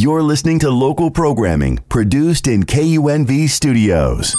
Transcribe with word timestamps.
You're 0.00 0.22
listening 0.22 0.58
to 0.60 0.70
local 0.70 1.10
programming 1.10 1.76
produced 1.90 2.46
in 2.46 2.62
KUNV 2.62 3.50
studios. 3.50 4.34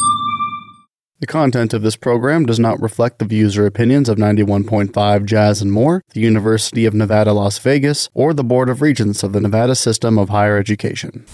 The 1.19 1.27
content 1.27 1.75
of 1.75 1.83
this 1.83 1.95
program 1.95 2.47
does 2.47 2.57
not 2.57 2.81
reflect 2.81 3.19
the 3.19 3.25
views 3.25 3.59
or 3.59 3.67
opinions 3.67 4.09
of 4.09 4.17
91.5 4.17 5.23
Jazz 5.23 5.61
and 5.61 5.71
More, 5.71 6.01
the 6.15 6.19
University 6.19 6.87
of 6.87 6.95
Nevada, 6.95 7.31
Las 7.31 7.59
Vegas, 7.59 8.09
or 8.15 8.33
the 8.33 8.43
Board 8.43 8.69
of 8.69 8.81
Regents 8.81 9.21
of 9.21 9.33
the 9.33 9.39
Nevada 9.39 9.75
System 9.75 10.17
of 10.17 10.29
Higher 10.29 10.57
Education. 10.57 11.25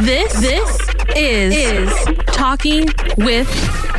This 0.00 0.32
this 0.40 0.80
is 1.14 1.54
is 1.54 1.92
talking 2.26 2.86
with 3.16 3.46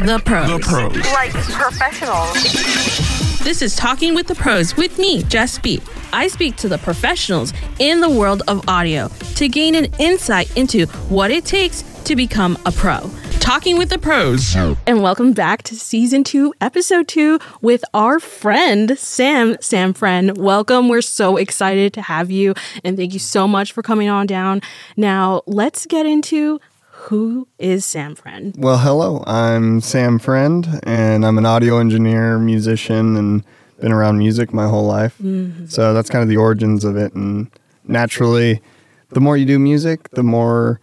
the 0.05 0.21
pros. 0.25 0.49
The 0.49 0.59
pros. 0.59 0.97
like 1.13 1.31
professionals. 1.31 3.30
This 3.43 3.63
is 3.63 3.75
talking 3.75 4.13
with 4.13 4.27
the 4.27 4.35
pros 4.35 4.77
with 4.77 4.99
me, 4.99 5.23
Jess 5.23 5.57
Beat. 5.57 5.81
I 6.13 6.27
speak 6.27 6.57
to 6.57 6.69
the 6.69 6.77
professionals 6.77 7.53
in 7.79 7.99
the 7.99 8.09
world 8.09 8.43
of 8.47 8.63
audio 8.69 9.07
to 9.07 9.47
gain 9.49 9.73
an 9.73 9.87
insight 9.97 10.55
into 10.55 10.85
what 11.09 11.31
it 11.31 11.43
takes 11.43 11.81
to 12.03 12.15
become 12.15 12.55
a 12.67 12.71
pro. 12.71 13.09
Talking 13.39 13.79
with 13.79 13.89
the 13.89 13.97
pros. 13.97 14.55
And 14.85 15.01
welcome 15.01 15.33
back 15.33 15.63
to 15.63 15.75
season 15.75 16.23
two, 16.23 16.53
episode 16.61 17.07
two, 17.07 17.39
with 17.61 17.83
our 17.95 18.19
friend 18.19 18.95
Sam. 18.95 19.57
Sam, 19.59 19.93
friend, 19.93 20.37
welcome. 20.37 20.87
We're 20.87 21.01
so 21.01 21.37
excited 21.37 21.93
to 21.95 22.01
have 22.03 22.29
you, 22.29 22.53
and 22.83 22.95
thank 22.95 23.13
you 23.13 23.19
so 23.19 23.47
much 23.47 23.71
for 23.71 23.81
coming 23.81 24.07
on 24.07 24.27
down. 24.27 24.61
Now, 24.95 25.41
let's 25.47 25.87
get 25.87 26.05
into 26.05 26.59
who 27.05 27.47
is 27.57 27.83
Sam 27.83 28.13
Friend. 28.15 28.53
Well, 28.57 28.77
hello. 28.77 29.23
I'm 29.25 29.81
Sam 29.81 30.19
Friend, 30.19 30.79
and 30.83 31.25
I'm 31.25 31.37
an 31.39 31.47
audio 31.47 31.79
engineer, 31.79 32.37
musician, 32.37 33.17
and 33.17 33.43
been 33.79 33.91
around 33.91 34.19
music 34.19 34.53
my 34.53 34.67
whole 34.67 34.85
life. 34.85 35.19
So 35.67 35.95
that's 35.95 36.11
kind 36.11 36.21
of 36.21 36.29
the 36.29 36.37
origins 36.37 36.83
of 36.83 36.97
it. 36.97 37.13
And 37.13 37.49
naturally, 37.85 38.61
the 39.09 39.19
more 39.19 39.35
you 39.35 39.45
do 39.45 39.57
music, 39.57 40.11
the 40.11 40.21
more 40.21 40.79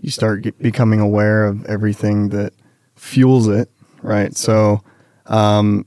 you 0.00 0.10
start 0.10 0.42
get, 0.42 0.58
becoming 0.58 0.98
aware 0.98 1.44
of 1.44 1.64
everything 1.66 2.30
that 2.30 2.52
fuels 2.96 3.46
it, 3.46 3.70
right? 4.02 4.36
So 4.36 4.82
um, 5.26 5.86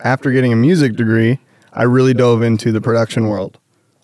after 0.00 0.32
getting 0.32 0.52
a 0.52 0.56
music 0.56 0.96
degree, 0.96 1.38
I 1.72 1.84
really 1.84 2.12
dove 2.12 2.42
into 2.42 2.72
the 2.72 2.80
production 2.82 3.28
world. 3.28 3.58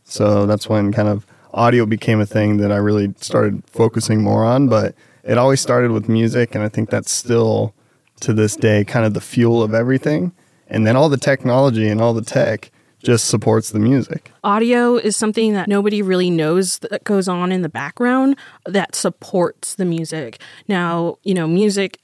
So 0.05 0.47
that's 0.47 0.67
when 0.67 0.93
kind 0.93 1.09
of 1.09 1.27
audio 1.53 1.85
became 1.85 2.21
a 2.21 2.27
thing 2.27 2.57
that 2.57 2.73
I 2.73 2.77
really 2.77 3.13
started 3.21 3.63
focusing 3.67 4.23
more 4.23 4.45
on. 4.45 4.69
But 4.69 4.95
it 5.25 5.39
always 5.39 5.61
started 5.61 5.91
with 5.91 6.09
music, 6.09 6.55
and 6.55 6.65
I 6.65 6.69
think 6.69 6.91
that's 6.91 7.11
still 7.11 7.75
to 8.21 8.33
this 8.33 8.57
day 8.57 8.85
kind 8.85 9.07
of 9.07 9.15
the 9.15 9.21
fuel 9.21 9.63
of 9.63 9.75
everything. 9.75 10.33
And 10.69 10.87
then 10.87 10.97
all 10.97 11.09
the 11.09 11.17
technology 11.17 11.89
and 11.89 12.01
all 12.01 12.15
the 12.15 12.23
tech 12.23 12.71
just 13.03 13.27
supports 13.27 13.71
the 13.71 13.79
music. 13.79 14.31
audio 14.45 14.97
is 14.97 15.17
something 15.17 15.55
that 15.55 15.69
nobody 15.69 16.03
really 16.03 16.31
knows 16.31 16.79
that 16.81 17.03
goes 17.05 17.29
on 17.29 17.51
in 17.51 17.63
the 17.63 17.69
background 17.69 18.37
that 18.67 18.95
supports 18.95 19.75
the 19.75 19.87
music. 19.87 20.41
Now, 20.69 21.17
you 21.23 21.33
know, 21.33 21.47
music 21.47 21.99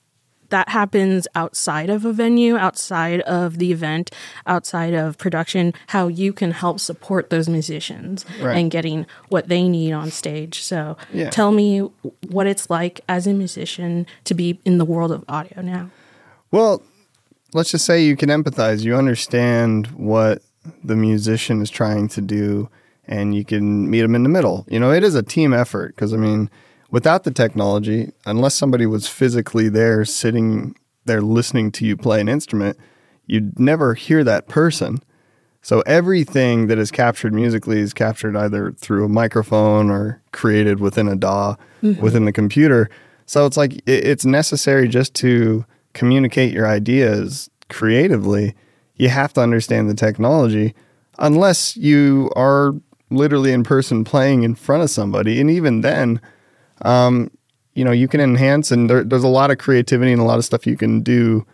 that 0.51 0.69
happens 0.71 1.27
outside 1.35 1.91
of 1.91 2.05
a 2.05 2.13
venue, 2.13 2.57
outside 2.57 3.21
of 3.23 3.59
the 3.59 3.73
event, 3.73 4.11
outside 4.47 4.95
of 4.95 5.19
production, 5.19 5.75
how 5.89 6.09
you 6.09 6.33
can 6.33 6.51
help 6.53 6.81
support 6.81 7.31
those 7.31 7.49
musicians 7.49 8.25
Right. 8.41 8.57
and 8.57 8.71
getting 8.71 9.07
what 9.29 9.49
they 9.49 9.69
need 9.69 9.93
on 9.93 10.11
stage. 10.11 10.63
So, 10.63 10.97
Yeah. 11.13 11.31
tell 11.31 11.53
me 11.53 11.81
what 12.29 12.47
it's 12.47 12.71
like 12.71 13.01
as 13.09 13.27
a 13.27 13.33
musician 13.33 14.07
to 14.25 14.35
be 14.35 14.59
in 14.65 14.79
the 14.79 14.85
world 14.85 15.13
of 15.13 15.25
audio 15.29 15.63
now. 15.63 15.91
Well, 16.51 16.83
let's 17.53 17.71
just 17.71 17.85
say 17.85 18.03
you 18.05 18.17
can 18.17 18.29
empathize. 18.29 18.83
You 18.85 18.97
understand 18.97 19.89
what 19.89 20.43
the 20.85 20.97
musician 20.97 21.61
is 21.63 21.71
trying 21.71 22.09
to 22.09 22.21
do, 22.21 22.69
and 23.07 23.35
you 23.35 23.45
can 23.45 23.89
meet 23.91 24.01
them 24.03 24.15
in 24.15 24.23
the 24.23 24.29
middle. 24.29 24.65
You 24.69 24.81
know, 24.81 24.93
it 24.93 25.05
is 25.05 25.15
a 25.15 25.23
team 25.23 25.53
effort 25.53 25.95
because, 25.95 26.13
I 26.13 26.17
mean, 26.17 26.51
without 26.91 27.25
the 27.25 27.31
technology, 27.31 28.13
unless 28.25 28.55
somebody 28.55 28.87
was 28.87 29.09
physically 29.09 29.69
there, 29.69 30.05
sitting 30.05 30.75
there 31.05 31.23
listening 31.23 31.71
to 31.73 31.87
you 31.87 31.97
play 31.97 32.21
an 32.21 32.29
instrument, 32.29 32.77
you'd 33.27 33.59
never 33.59 33.95
hear 33.95 34.25
that 34.25 34.49
person. 34.49 34.99
So 35.63 35.81
everything 35.81 36.69
that 36.69 36.79
is 36.79 36.91
captured 36.91 37.35
musically 37.35 37.81
is 37.81 37.93
captured 37.93 38.37
either 38.37 38.73
through 38.73 39.05
a 39.05 39.09
microphone 39.09 39.91
or 39.91 40.23
created 40.33 40.79
within 40.79 41.09
a 41.09 41.17
DAW 41.17 41.57
mm-hmm. 41.83 42.01
within 42.01 42.25
the 42.25 42.33
computer. 42.33 42.89
So 43.27 43.47
it's 43.47 43.57
like 43.57 43.75
it, 43.79 43.83
it's 43.87 44.25
necessary 44.25 44.87
just 44.87 45.15
to 45.15 45.65
communicate 45.93 46.53
your 46.53 46.69
ideas 46.69 47.51
creatively. 47.69 48.55
You 48.95 49.09
have 49.09 49.33
to 49.33 49.41
understand 49.41 49.91
the 49.91 49.95
technology, 49.95 50.75
unless 51.19 51.77
you 51.77 52.31
are 52.37 52.75
literally 53.11 53.53
in 53.53 53.65
person 53.65 54.05
playing 54.05 54.45
in 54.45 54.55
front 54.55 54.83
of 54.83 54.91
somebody, 54.91 55.41
and 55.41 55.51
even 55.51 55.81
then, 55.81 56.21
um, 56.83 57.31
you 57.75 57.85
know, 57.85 57.93
you 57.93 58.09
can 58.09 58.21
enhance 58.21 58.71
and 58.71 58.89
there, 58.89 59.05
there's 59.05 59.25
a 59.25 59.29
lot 59.29 59.51
of 59.51 59.59
creativity 59.59 60.13
and 60.13 60.21
a 60.21 60.25
lot 60.25 60.39
of 60.39 60.45
stuff 60.45 60.67
you 60.67 60.77
can 60.77 61.03
do 61.03 61.47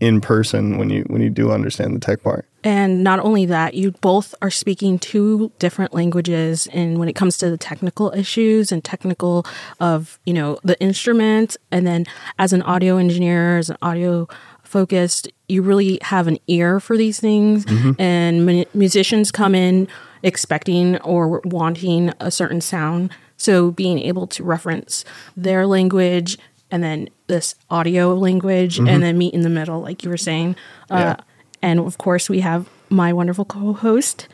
in 0.00 0.20
person 0.20 0.78
when 0.78 0.90
you 0.90 1.02
when 1.08 1.20
you 1.20 1.30
do 1.30 1.50
understand 1.50 1.94
the 1.94 2.00
tech 2.00 2.22
part. 2.22 2.46
And 2.62 3.02
not 3.02 3.20
only 3.20 3.46
that, 3.46 3.74
you 3.74 3.92
both 3.92 4.34
are 4.42 4.50
speaking 4.50 4.98
two 4.98 5.52
different 5.58 5.94
languages 5.94 6.68
and 6.72 6.98
when 6.98 7.08
it 7.08 7.14
comes 7.14 7.38
to 7.38 7.50
the 7.50 7.56
technical 7.56 8.12
issues 8.14 8.70
and 8.72 8.84
technical 8.84 9.46
of, 9.80 10.18
you 10.24 10.34
know, 10.34 10.58
the 10.62 10.78
instrument 10.80 11.56
and 11.70 11.86
then 11.86 12.06
as 12.38 12.52
an 12.52 12.62
audio 12.62 12.96
engineer, 12.96 13.58
as 13.58 13.70
an 13.70 13.76
audio 13.82 14.28
focused, 14.62 15.28
you 15.48 15.62
really 15.62 15.98
have 16.02 16.26
an 16.26 16.38
ear 16.46 16.78
for 16.78 16.96
these 16.96 17.18
things 17.18 17.64
and 17.98 18.44
mu- 18.46 18.64
musicians 18.74 19.32
come 19.32 19.54
in 19.54 19.88
expecting 20.22 20.98
or 20.98 21.40
wanting 21.44 22.12
a 22.20 22.30
certain 22.30 22.60
sound. 22.60 23.10
So 23.38 23.70
being 23.70 23.98
able 24.00 24.26
to 24.26 24.44
reference 24.44 25.04
their 25.36 25.66
language 25.66 26.36
and 26.70 26.82
then 26.82 27.08
this 27.28 27.54
audio 27.70 28.14
language 28.14 28.78
and 28.78 29.02
then 29.02 29.16
meet 29.16 29.32
in 29.32 29.40
the 29.40 29.48
middle, 29.48 29.80
like 29.80 30.04
you 30.04 30.10
were 30.10 30.18
saying. 30.18 30.56
Uh, 30.90 31.16
and 31.62 31.80
of 31.80 31.96
course, 31.98 32.28
we 32.28 32.40
have 32.40 32.68
my 32.90 33.12
wonderful 33.12 33.44
co 33.46 33.72
host. 33.72 34.28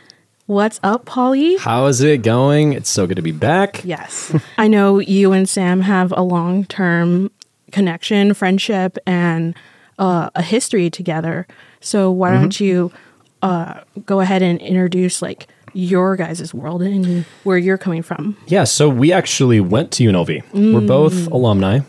What's 0.47 0.79
up, 0.83 1.07
Pauly? 1.07 1.59
How 1.59 1.87
is 1.87 2.01
it 2.03 2.23
going? 2.23 2.73
It's 2.73 2.91
so 2.91 3.07
good 3.07 3.17
to 3.17 3.23
be 3.23 3.33
back. 3.33 3.83
Yes. 3.85 4.35
I 4.59 4.69
know 4.69 4.99
you 4.99 5.33
and 5.33 5.49
Sam 5.49 5.81
have 5.83 6.13
a 6.17 6.23
long 6.23 6.65
term 6.65 7.31
connection, 7.73 8.35
friendship, 8.35 8.99
and 9.07 9.55
uh, 9.99 10.31
a 10.35 10.43
history 10.43 10.91
together. 10.91 11.47
So 11.81 12.11
why 12.11 12.33
don't 12.33 12.59
you 12.61 12.93
uh, 13.43 13.81
go 14.07 14.21
ahead 14.21 14.43
and 14.43 14.61
introduce 14.61 15.23
like 15.23 15.47
your 15.75 16.17
guys' 16.17 16.55
world 16.55 16.83
and 16.83 17.25
where 17.43 17.59
you're 17.59 17.79
coming 17.79 18.03
from? 18.03 18.37
Yeah, 18.47 18.65
so 18.65 18.89
we 18.89 19.13
actually 19.13 19.61
went 19.61 19.91
to 19.93 20.05
UNLV. 20.05 20.43
We're 20.55 20.87
both 20.87 21.27
alumni, 21.29 21.81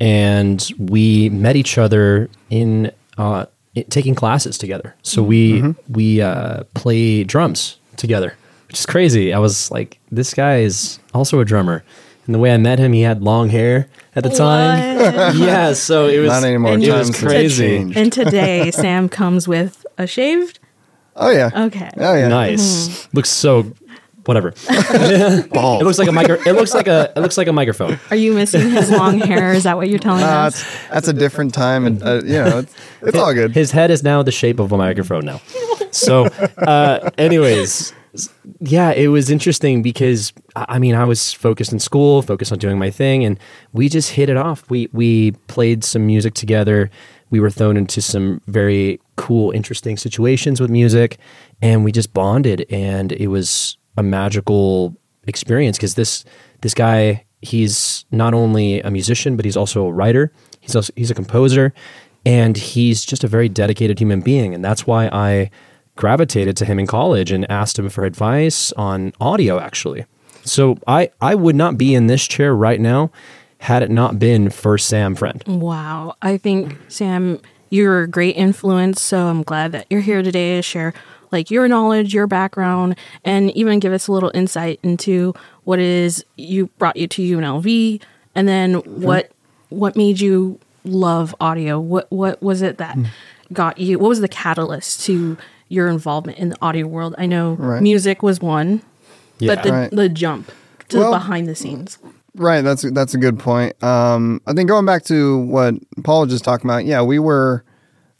and 0.00 0.68
we 0.78 1.28
met 1.30 1.56
each 1.56 1.78
other 1.78 2.28
in 2.50 2.90
uh, 3.18 3.46
i- 3.76 3.82
taking 3.90 4.14
classes 4.14 4.58
together. 4.58 4.94
So 5.02 5.22
we 5.22 5.74
we 5.88 6.20
uh, 6.20 6.64
play 6.74 7.24
drums 7.24 7.78
together, 7.96 8.34
which 8.68 8.78
is 8.80 8.86
crazy. 8.86 9.32
I 9.32 9.38
was 9.38 9.70
like, 9.70 9.98
this 10.10 10.34
guy 10.34 10.58
is 10.58 10.98
also 11.12 11.40
a 11.40 11.44
drummer. 11.44 11.84
And 12.26 12.34
the 12.34 12.38
way 12.38 12.54
I 12.54 12.56
met 12.56 12.78
him, 12.78 12.94
he 12.94 13.02
had 13.02 13.22
long 13.22 13.50
hair 13.50 13.86
at 14.16 14.24
the 14.24 14.30
time. 14.30 15.36
yeah, 15.36 15.74
so 15.74 16.06
it 16.08 16.18
was 16.20 16.28
Not 16.30 16.42
anymore. 16.44 16.72
And 16.72 16.82
It 16.82 16.88
Times 16.88 17.08
was 17.08 17.18
crazy. 17.20 17.76
And 17.94 18.10
today, 18.10 18.70
Sam 18.70 19.10
comes 19.10 19.46
with 19.46 19.84
a 19.98 20.06
shaved. 20.06 20.58
Oh 21.16 21.30
yeah. 21.30 21.50
Okay. 21.66 21.90
Oh 21.96 22.14
yeah. 22.14 22.28
Nice. 22.28 23.08
Looks 23.14 23.30
so 23.30 23.72
whatever. 24.24 24.52
Bald. 25.52 25.82
It 25.82 25.84
looks 25.84 25.98
like 25.98 26.08
a 26.08 26.12
micro. 26.12 26.36
It 26.46 26.52
looks 26.54 26.74
like 26.74 26.86
a. 26.88 27.12
It 27.16 27.20
looks 27.20 27.36
like 27.36 27.46
a 27.46 27.52
microphone. 27.52 27.98
Are 28.10 28.16
you 28.16 28.32
missing 28.34 28.70
his 28.70 28.90
long 28.90 29.18
hair? 29.18 29.52
Is 29.52 29.64
that 29.64 29.76
what 29.76 29.88
you're 29.88 29.98
telling 29.98 30.24
Uh, 30.24 30.26
us? 30.26 30.60
it's, 30.62 30.88
that's 30.88 31.08
a 31.08 31.12
different 31.12 31.54
time, 31.54 31.86
and 31.86 32.02
uh, 32.02 32.22
you 32.24 32.32
know, 32.34 32.58
it's, 32.60 32.74
it's 33.02 33.16
all 33.18 33.32
good. 33.34 33.52
His 33.52 33.70
head 33.70 33.90
is 33.90 34.02
now 34.02 34.22
the 34.22 34.32
shape 34.32 34.58
of 34.60 34.72
a 34.72 34.76
microphone 34.78 35.24
now. 35.26 35.40
So, 35.90 36.26
uh, 36.58 37.10
anyways, 37.18 37.92
yeah, 38.60 38.90
it 38.92 39.08
was 39.08 39.30
interesting 39.30 39.82
because 39.82 40.32
I 40.56 40.64
I 40.70 40.78
mean 40.78 40.94
I 40.94 41.04
was 41.04 41.32
focused 41.32 41.72
in 41.72 41.78
school, 41.78 42.22
focused 42.22 42.50
on 42.52 42.58
doing 42.58 42.78
my 42.78 42.90
thing, 42.90 43.24
and 43.24 43.38
we 43.72 43.88
just 43.88 44.10
hit 44.10 44.28
it 44.28 44.36
off. 44.36 44.68
We 44.70 44.88
we 44.92 45.32
played 45.48 45.84
some 45.84 46.06
music 46.06 46.34
together. 46.34 46.90
We 47.30 47.40
were 47.40 47.50
thrown 47.50 47.76
into 47.76 48.00
some 48.00 48.40
very 48.46 49.00
cool, 49.16 49.50
interesting 49.50 49.96
situations 49.96 50.60
with 50.60 50.70
music, 50.70 51.18
and 51.62 51.84
we 51.84 51.92
just 51.92 52.12
bonded. 52.12 52.66
And 52.70 53.12
it 53.12 53.28
was 53.28 53.76
a 53.96 54.02
magical 54.02 54.96
experience 55.26 55.76
because 55.76 55.94
this 55.94 56.24
this 56.60 56.74
guy 56.74 57.24
he's 57.42 58.04
not 58.10 58.34
only 58.34 58.80
a 58.80 58.90
musician 58.90 59.36
but 59.36 59.44
he's 59.44 59.56
also 59.56 59.86
a 59.86 59.92
writer. 59.92 60.32
He's 60.60 60.74
also 60.74 60.92
he's 60.96 61.10
a 61.10 61.14
composer, 61.14 61.72
and 62.24 62.56
he's 62.56 63.04
just 63.04 63.24
a 63.24 63.28
very 63.28 63.48
dedicated 63.48 63.98
human 63.98 64.20
being, 64.20 64.54
and 64.54 64.64
that's 64.64 64.86
why 64.86 65.08
I 65.12 65.50
gravitated 65.96 66.56
to 66.56 66.64
him 66.64 66.78
in 66.78 66.86
college 66.86 67.30
and 67.30 67.48
asked 67.50 67.78
him 67.78 67.88
for 67.88 68.04
advice 68.04 68.72
on 68.72 69.12
audio 69.20 69.60
actually. 69.60 70.06
So 70.44 70.76
I 70.86 71.10
I 71.20 71.34
would 71.34 71.56
not 71.56 71.78
be 71.78 71.94
in 71.94 72.06
this 72.06 72.26
chair 72.26 72.54
right 72.54 72.80
now 72.80 73.10
had 73.64 73.82
it 73.82 73.90
not 73.90 74.18
been 74.18 74.50
for 74.50 74.76
Sam 74.76 75.14
Friend. 75.14 75.42
Wow. 75.46 76.16
I 76.20 76.36
think, 76.36 76.78
Sam, 76.88 77.40
you're 77.70 78.02
a 78.02 78.08
great 78.08 78.36
influence. 78.36 79.02
So 79.02 79.26
I'm 79.26 79.42
glad 79.42 79.72
that 79.72 79.86
you're 79.90 80.00
here 80.00 80.22
today 80.22 80.56
to 80.56 80.62
share 80.62 80.94
like 81.32 81.50
your 81.50 81.66
knowledge, 81.66 82.14
your 82.14 82.26
background, 82.28 82.96
and 83.24 83.50
even 83.56 83.80
give 83.80 83.92
us 83.92 84.06
a 84.06 84.12
little 84.12 84.30
insight 84.34 84.78
into 84.82 85.34
what 85.64 85.78
is 85.80 86.24
you 86.36 86.66
brought 86.78 86.96
you 86.96 87.06
to 87.08 87.22
UNLV, 87.22 88.00
and 88.34 88.46
then 88.48 88.74
what 88.84 89.30
what 89.70 89.96
made 89.96 90.20
you 90.20 90.60
love 90.84 91.34
audio? 91.40 91.80
What 91.80 92.10
what 92.12 92.40
was 92.42 92.62
it 92.62 92.78
that 92.78 92.94
Hmm. 92.94 93.04
got 93.52 93.78
you? 93.78 93.98
What 93.98 94.08
was 94.10 94.20
the 94.20 94.28
catalyst 94.28 95.04
to 95.06 95.36
your 95.68 95.88
involvement 95.88 96.38
in 96.38 96.50
the 96.50 96.56
audio 96.62 96.86
world? 96.86 97.14
I 97.18 97.26
know 97.26 97.54
Right. 97.58 97.82
music 97.82 98.22
was 98.22 98.40
one, 98.40 98.82
Yeah. 99.40 99.54
but 99.54 99.64
the 99.64 99.72
Right. 99.72 99.90
the 99.90 100.08
jump 100.08 100.52
to 100.90 100.98
Well- 100.98 101.10
behind 101.12 101.48
the 101.48 101.54
scenes. 101.56 101.98
Right, 102.36 102.62
that's 102.62 102.82
that's 102.90 103.14
a 103.14 103.18
good 103.18 103.38
point. 103.38 103.80
Um, 103.82 104.40
I 104.46 104.54
think 104.54 104.68
going 104.68 104.84
back 104.86 105.04
to 105.04 105.38
what 105.38 105.74
Paul 106.02 106.22
was 106.22 106.30
just 106.30 106.44
talking 106.44 106.68
about, 106.68 106.84
yeah, 106.84 107.00
we 107.00 107.20
were 107.20 107.64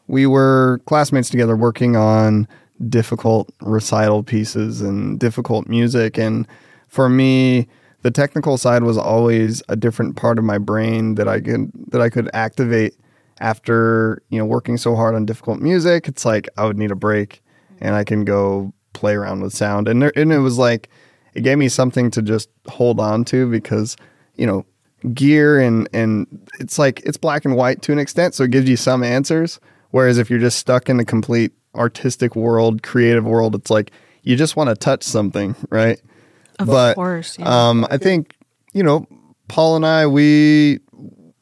we 0.06 0.26
were 0.26 0.80
classmates 0.86 1.28
together 1.30 1.56
working 1.56 1.96
on 1.96 2.46
difficult 2.88 3.52
recital 3.60 4.22
pieces 4.22 4.80
and 4.80 5.18
difficult 5.18 5.66
music, 5.66 6.16
and 6.16 6.46
for 6.86 7.08
me, 7.08 7.66
the 8.02 8.10
technical 8.12 8.56
side 8.56 8.84
was 8.84 8.96
always 8.96 9.64
a 9.68 9.74
different 9.74 10.14
part 10.14 10.38
of 10.38 10.44
my 10.44 10.58
brain 10.58 11.16
that 11.16 11.26
I 11.26 11.40
could 11.40 11.72
that 11.88 12.00
I 12.00 12.08
could 12.08 12.30
activate 12.32 12.94
after 13.40 14.22
you 14.28 14.38
know 14.38 14.44
working 14.44 14.76
so 14.76 14.94
hard 14.94 15.16
on 15.16 15.26
difficult 15.26 15.58
music. 15.58 16.06
It's 16.06 16.24
like 16.24 16.48
I 16.56 16.66
would 16.66 16.78
need 16.78 16.92
a 16.92 16.96
break, 16.96 17.42
and 17.80 17.96
I 17.96 18.04
can 18.04 18.24
go 18.24 18.72
play 18.92 19.16
around 19.16 19.40
with 19.40 19.52
sound, 19.54 19.88
and 19.88 20.00
there, 20.02 20.12
and 20.14 20.32
it 20.32 20.38
was 20.38 20.56
like 20.56 20.88
it 21.34 21.42
gave 21.42 21.58
me 21.58 21.68
something 21.68 22.10
to 22.12 22.22
just 22.22 22.48
hold 22.68 23.00
on 23.00 23.24
to 23.26 23.50
because 23.50 23.96
you 24.36 24.46
know 24.46 24.64
gear 25.12 25.60
and 25.60 25.88
and 25.92 26.26
it's 26.60 26.78
like 26.78 27.00
it's 27.00 27.16
black 27.16 27.44
and 27.44 27.56
white 27.56 27.82
to 27.82 27.92
an 27.92 27.98
extent 27.98 28.34
so 28.34 28.44
it 28.44 28.50
gives 28.50 28.68
you 28.68 28.76
some 28.76 29.02
answers. 29.02 29.60
Whereas 29.90 30.18
if 30.18 30.28
you're 30.28 30.40
just 30.40 30.58
stuck 30.58 30.88
in 30.88 30.96
the 30.96 31.04
complete 31.04 31.52
artistic 31.74 32.34
world 32.34 32.82
creative 32.82 33.24
world 33.24 33.54
it's 33.54 33.70
like 33.70 33.90
you 34.22 34.36
just 34.36 34.56
want 34.56 34.70
to 34.70 34.76
touch 34.76 35.02
something 35.02 35.54
right? 35.70 36.00
Of 36.58 36.68
but 36.68 36.94
course, 36.94 37.36
yeah. 37.36 37.68
um 37.68 37.84
i 37.90 37.98
think 37.98 38.36
you 38.72 38.84
know 38.84 39.08
paul 39.48 39.74
and 39.74 39.84
i 39.84 40.06
we 40.06 40.78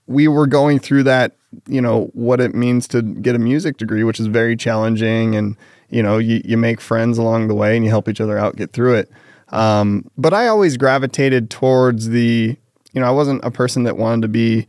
we 0.07 0.27
were 0.27 0.47
going 0.47 0.79
through 0.79 1.03
that 1.03 1.37
you 1.67 1.81
know 1.83 2.11
what 2.15 2.41
it 2.41 2.55
means 2.55 2.89
to 2.89 3.03
get 3.03 3.35
a 3.35 3.39
music 3.39 3.77
degree 3.77 4.05
which 4.05 4.19
is 4.19 4.27
very 4.27 4.57
challenging 4.57 5.37
and 5.37 5.57
you 5.91 6.03
know 6.03 6.17
you, 6.17 6.41
you 6.45 6.57
make 6.57 6.81
friends 6.81 7.19
along 7.19 7.49
the 7.49 7.55
way 7.55 7.77
and 7.77 7.85
you 7.85 7.91
help 7.91 8.09
each 8.09 8.21
other 8.21 8.39
out 8.39 8.57
get 8.57 8.73
through 8.73 8.95
it 8.95 9.11
um, 9.53 10.05
but 10.17 10.35
i 10.35 10.47
always 10.49 10.77
gravitated 10.77 11.51
towards 11.51 12.09
the 12.09 12.57
you 12.93 13.01
know 13.01 13.07
i 13.07 13.11
wasn't 13.11 13.43
a 13.45 13.51
person 13.51 13.85
that 13.85 13.97
wanted 13.97 14.23
to 14.23 14.29
be 14.29 14.67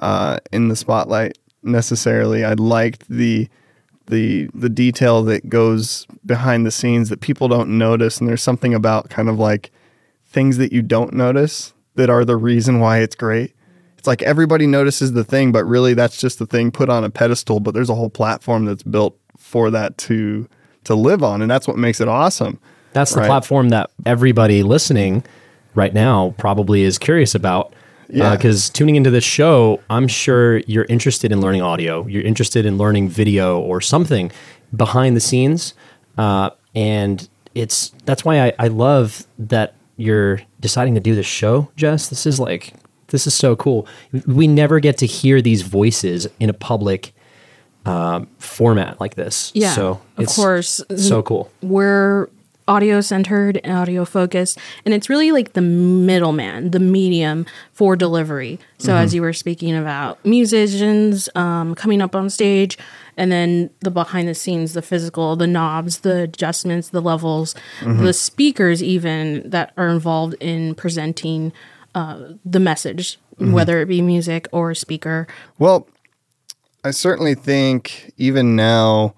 uh, 0.00 0.38
in 0.52 0.68
the 0.68 0.76
spotlight 0.76 1.38
necessarily. 1.62 2.44
I 2.44 2.54
liked 2.54 3.08
the 3.08 3.48
the 4.06 4.48
the 4.54 4.68
detail 4.68 5.22
that 5.24 5.48
goes 5.48 6.06
behind 6.26 6.66
the 6.66 6.70
scenes 6.70 7.10
that 7.10 7.20
people 7.20 7.48
don't 7.48 7.78
notice. 7.78 8.18
And 8.18 8.28
there's 8.28 8.42
something 8.42 8.74
about 8.74 9.10
kind 9.10 9.28
of 9.28 9.38
like 9.38 9.70
things 10.26 10.58
that 10.58 10.72
you 10.72 10.82
don't 10.82 11.12
notice 11.12 11.74
that 11.94 12.10
are 12.10 12.24
the 12.24 12.36
reason 12.36 12.80
why 12.80 12.98
it's 12.98 13.14
great. 13.14 13.54
It's 13.98 14.06
like 14.06 14.22
everybody 14.22 14.66
notices 14.66 15.12
the 15.12 15.24
thing 15.24 15.52
but 15.52 15.64
really 15.64 15.94
that's 15.94 16.18
just 16.18 16.38
the 16.38 16.46
thing 16.46 16.70
put 16.70 16.88
on 16.88 17.04
a 17.04 17.10
pedestal. 17.10 17.60
But 17.60 17.74
there's 17.74 17.90
a 17.90 17.94
whole 17.94 18.10
platform 18.10 18.64
that's 18.64 18.82
built 18.82 19.16
for 19.36 19.70
that 19.70 19.96
to 19.98 20.48
to 20.84 20.94
live 20.94 21.22
on. 21.22 21.42
And 21.42 21.50
that's 21.50 21.68
what 21.68 21.78
makes 21.78 22.00
it 22.00 22.08
awesome 22.08 22.58
That's 22.92 23.12
the 23.12 23.20
Right. 23.20 23.26
platform 23.26 23.68
that 23.70 23.90
everybody 24.04 24.62
listening 24.62 25.24
right 25.74 25.94
now 25.94 26.34
probably 26.38 26.82
is 26.82 26.98
curious 26.98 27.34
about. 27.34 27.72
Yeah. 28.08 28.34
Because 28.34 28.68
tuning 28.70 28.96
into 28.96 29.10
this 29.10 29.22
show, 29.22 29.80
I'm 29.88 30.08
sure 30.08 30.58
you're 30.66 30.86
interested 30.88 31.30
in 31.30 31.40
learning 31.40 31.62
audio. 31.62 32.06
You're 32.08 32.24
interested 32.24 32.66
in 32.66 32.76
learning 32.76 33.08
video 33.08 33.60
or 33.60 33.80
something 33.80 34.32
behind 34.74 35.14
the 35.16 35.20
scenes, 35.20 35.74
uh, 36.18 36.50
and 36.74 37.28
it's 37.54 37.92
that's 38.06 38.24
why 38.24 38.46
I, 38.46 38.52
I 38.58 38.66
love 38.68 39.26
that 39.38 39.74
you're 39.96 40.40
deciding 40.58 40.94
to 40.96 41.00
do 41.00 41.14
this 41.14 41.26
show, 41.26 41.70
Jess. 41.76 42.08
This 42.08 42.26
is 42.26 42.40
like 42.40 42.74
this 43.08 43.28
is 43.28 43.34
so 43.34 43.54
cool. 43.54 43.86
We 44.26 44.48
never 44.48 44.80
get 44.80 44.98
to 44.98 45.06
hear 45.06 45.40
these 45.40 45.62
voices 45.62 46.26
in 46.40 46.50
a 46.50 46.54
public 46.54 47.12
um, 47.86 48.28
format 48.38 49.00
like 49.00 49.14
this. 49.14 49.52
Yeah, 49.54 49.72
so 49.72 50.00
of 50.16 50.26
course. 50.26 50.82
so 50.96 51.22
cool. 51.22 51.48
we're 51.62 52.28
audio 52.70 53.00
centered 53.00 53.60
and 53.64 53.72
audio 53.76 54.04
focused 54.04 54.56
and 54.84 54.94
it's 54.94 55.08
really 55.10 55.32
like 55.32 55.54
the 55.54 55.60
middleman 55.60 56.70
the 56.70 56.78
medium 56.78 57.44
for 57.72 57.96
delivery 57.96 58.58
so 58.78 58.92
Mm-hmm. 58.92 59.02
as 59.04 59.14
you 59.14 59.22
were 59.22 59.32
speaking 59.32 59.74
about 59.76 60.24
musicians 60.24 61.28
um, 61.34 61.74
coming 61.74 62.00
up 62.00 62.14
on 62.14 62.30
stage 62.30 62.78
and 63.16 63.30
then 63.32 63.70
the 63.80 63.90
behind 63.90 64.28
the 64.28 64.34
scenes 64.34 64.72
the 64.72 64.82
physical 64.82 65.34
the 65.36 65.46
knobs 65.48 65.98
the 66.00 66.22
adjustments 66.22 66.90
the 66.90 67.02
levels 67.02 67.54
Mm-hmm. 67.80 68.04
the 68.04 68.12
speakers 68.12 68.82
even 68.82 69.48
that 69.50 69.72
are 69.76 69.88
involved 69.88 70.34
in 70.40 70.74
presenting 70.76 71.52
uh, 71.94 72.18
the 72.44 72.60
message 72.60 73.18
Mm-hmm. 73.40 73.52
whether 73.52 73.80
it 73.80 73.86
be 73.86 74.02
music 74.02 74.46
or 74.52 74.74
speaker 74.74 75.26
Well, 75.58 75.88
I 76.84 76.90
certainly 76.92 77.34
think 77.34 78.12
even 78.18 78.54
now, 78.54 79.14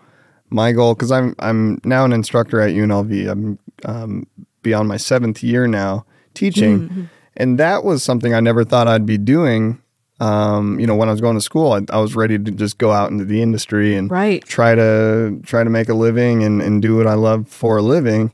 my 0.53 0.73
goal 0.73 0.95
because 0.95 1.11
I'm 1.11 1.35
I'm 1.39 1.81
now 1.85 2.05
an 2.05 2.13
instructor 2.13 2.61
at 2.61 2.71
UNLV. 2.71 3.29
I'm 3.31 3.59
um, 3.85 4.27
beyond 4.63 4.89
my 4.89 4.97
seventh 4.97 5.43
year 5.43 5.67
now 5.67 6.05
teaching, 6.35 7.09
and 7.37 7.59
that 7.59 7.85
was 7.85 8.03
something 8.03 8.35
I 8.35 8.41
never 8.41 8.65
thought 8.65 8.89
I'd 8.89 9.07
be 9.07 9.19
doing. 9.19 9.81
Um, 10.21 10.79
you 10.79 10.87
know, 10.87 10.95
when 10.95 11.09
I 11.09 11.13
was 11.13 11.21
going 11.21 11.35
to 11.35 11.41
school, 11.41 11.73
I, 11.73 11.81
I 11.91 11.99
was 11.99 12.15
ready 12.15 12.39
to 12.39 12.51
just 12.53 12.79
go 12.79 12.93
out 12.93 13.11
into 13.11 13.25
the 13.25 13.43
industry 13.43 13.97
and 13.97 14.09
Right. 14.09 14.45
try 14.45 14.77
to 14.77 15.41
try 15.45 15.65
to 15.65 15.71
make 15.71 15.89
a 15.89 15.95
living 15.95 16.45
and, 16.45 16.63
and 16.63 16.81
do 16.81 16.97
what 16.97 17.09
I 17.09 17.15
love 17.15 17.49
for 17.49 17.79
a 17.79 17.83
living. 17.83 18.33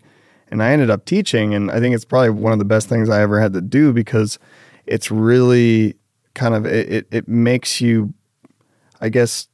And 0.50 0.62
I 0.62 0.72
ended 0.72 0.90
up 0.90 1.04
teaching, 1.06 1.54
and 1.54 1.70
I 1.70 1.80
think 1.80 1.94
it's 1.94 2.04
probably 2.04 2.30
one 2.30 2.52
of 2.52 2.58
the 2.58 2.64
best 2.66 2.88
things 2.88 3.08
I 3.08 3.22
ever 3.22 3.40
had 3.40 3.52
to 3.54 3.60
do 3.62 3.92
because 3.92 4.38
it's 4.86 5.10
really 5.10 5.94
kind 6.34 6.54
of 6.54 6.66
it, 6.66 6.92
it, 6.92 7.06
it 7.10 7.28
makes 7.28 7.80
you 7.80 8.12
I 9.00 9.08
guess, 9.08 9.48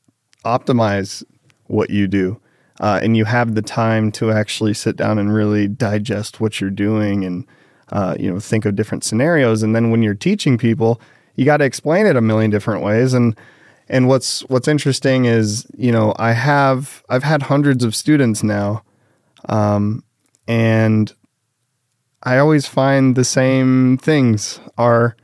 optimize 0.45 1.23
what 1.67 1.91
you 1.91 2.07
do. 2.09 2.41
Uh, 2.81 2.99
and 3.03 3.17
you 3.17 3.25
have 3.25 3.55
the 3.55 3.63
time 3.63 4.11
to 4.13 4.33
actually 4.33 4.75
sit 4.75 4.97
down 4.97 5.19
and 5.19 5.33
really 5.33 5.69
digest 5.69 6.41
what 6.41 6.61
you're 6.61 6.71
doing 6.71 7.25
and, 7.25 7.47
uh, 7.93 8.17
you 8.19 8.31
know, 8.31 8.41
think 8.41 8.65
of 8.65 8.75
different 8.75 9.05
scenarios. 9.05 9.63
And 9.63 9.75
then 9.77 9.91
when 9.91 10.03
you're 10.03 10.15
teaching 10.15 10.59
people, 10.59 11.01
you 11.37 11.45
got 11.45 11.59
to 11.59 11.65
explain 11.65 12.07
it 12.07 12.17
a 12.17 12.21
million 12.21 12.51
different 12.51 12.83
ways. 12.83 13.15
And, 13.15 13.39
and 13.89 14.09
what's, 14.09 14.41
what's 14.49 14.67
interesting 14.67 15.25
is, 15.25 15.67
you 15.77 15.93
know, 15.93 16.15
I 16.19 16.33
have, 16.33 17.05
I've 17.09 17.23
had 17.23 17.43
hundreds 17.43 17.85
of 17.85 17.95
students 17.95 18.43
now. 18.43 18.83
Um, 19.49 20.03
and 20.49 21.13
I 22.23 22.39
always 22.39 22.67
find 22.67 23.15
the 23.15 23.25
same 23.25 23.99
things 23.99 24.59
are 24.77 25.17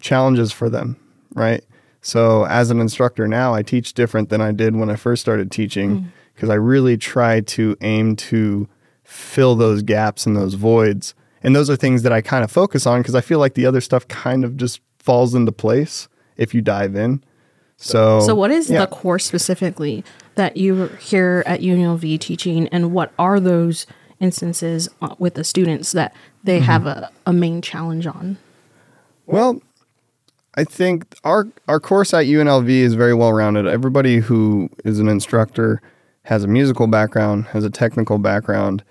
challenges 0.00 0.52
for 0.52 0.68
them, 0.68 0.96
right? 1.34 1.64
So 2.02 2.44
as 2.44 2.70
an 2.70 2.80
instructor 2.80 3.26
now, 3.26 3.54
I 3.54 3.62
teach 3.62 3.94
different 3.94 4.28
than 4.28 4.42
I 4.42 4.52
did 4.52 4.76
when 4.76 4.90
I 4.90 4.96
first 4.96 5.22
started 5.22 5.50
teaching 5.50 6.12
because 6.34 6.50
I 6.50 6.54
really 6.54 6.96
try 6.96 7.40
to 7.40 7.76
aim 7.80 8.16
to 8.16 8.68
fill 9.04 9.54
those 9.54 9.82
gaps 9.82 10.26
and 10.26 10.36
those 10.36 10.54
voids. 10.54 11.14
And 11.42 11.54
those 11.54 11.68
are 11.68 11.76
things 11.76 12.02
that 12.02 12.12
I 12.12 12.20
kind 12.22 12.42
of 12.42 12.50
focus 12.50 12.86
on 12.86 13.00
because 13.00 13.14
I 13.14 13.20
feel 13.20 13.38
like 13.38 13.54
the 13.54 13.66
other 13.66 13.80
stuff 13.80 14.08
kind 14.08 14.44
of 14.44 14.56
just 14.56 14.80
falls 14.98 15.34
into 15.34 15.52
place 15.52 16.08
if 16.36 16.54
you 16.54 16.62
dive 16.62 16.96
in. 16.96 17.22
So 17.76 18.20
So, 18.20 18.34
what 18.34 18.50
is 18.50 18.70
yeah. 18.70 18.80
the 18.80 18.86
course 18.86 19.24
specifically 19.24 20.04
that 20.36 20.56
you 20.56 20.86
here 21.00 21.42
at 21.46 21.60
UNLV 21.60 22.18
teaching, 22.20 22.68
and 22.68 22.92
what 22.92 23.12
are 23.18 23.38
those 23.40 23.86
instances 24.20 24.88
uh, 25.02 25.14
with 25.18 25.34
the 25.34 25.44
students 25.44 25.92
that 25.92 26.14
they 26.42 26.58
Mm-hmm. 26.58 26.64
have 26.66 26.86
a, 26.86 27.10
a 27.26 27.32
main 27.32 27.60
challenge 27.60 28.06
on? 28.06 28.38
Well, 29.26 29.60
I 30.54 30.64
think 30.64 31.16
our 31.24 31.48
our 31.68 31.80
course 31.80 32.14
at 32.14 32.26
UNLV 32.26 32.68
is 32.68 32.94
very 32.94 33.12
well 33.14 33.32
rounded. 33.32 33.66
Everybody 33.66 34.18
who 34.18 34.70
is 34.84 34.98
an 34.98 35.08
instructor 35.08 35.82
has 36.24 36.44
a 36.44 36.48
musical 36.48 36.86
background, 36.86 37.46
has 37.46 37.64
a 37.64 37.70
technical 37.70 38.18
background, 38.18 38.82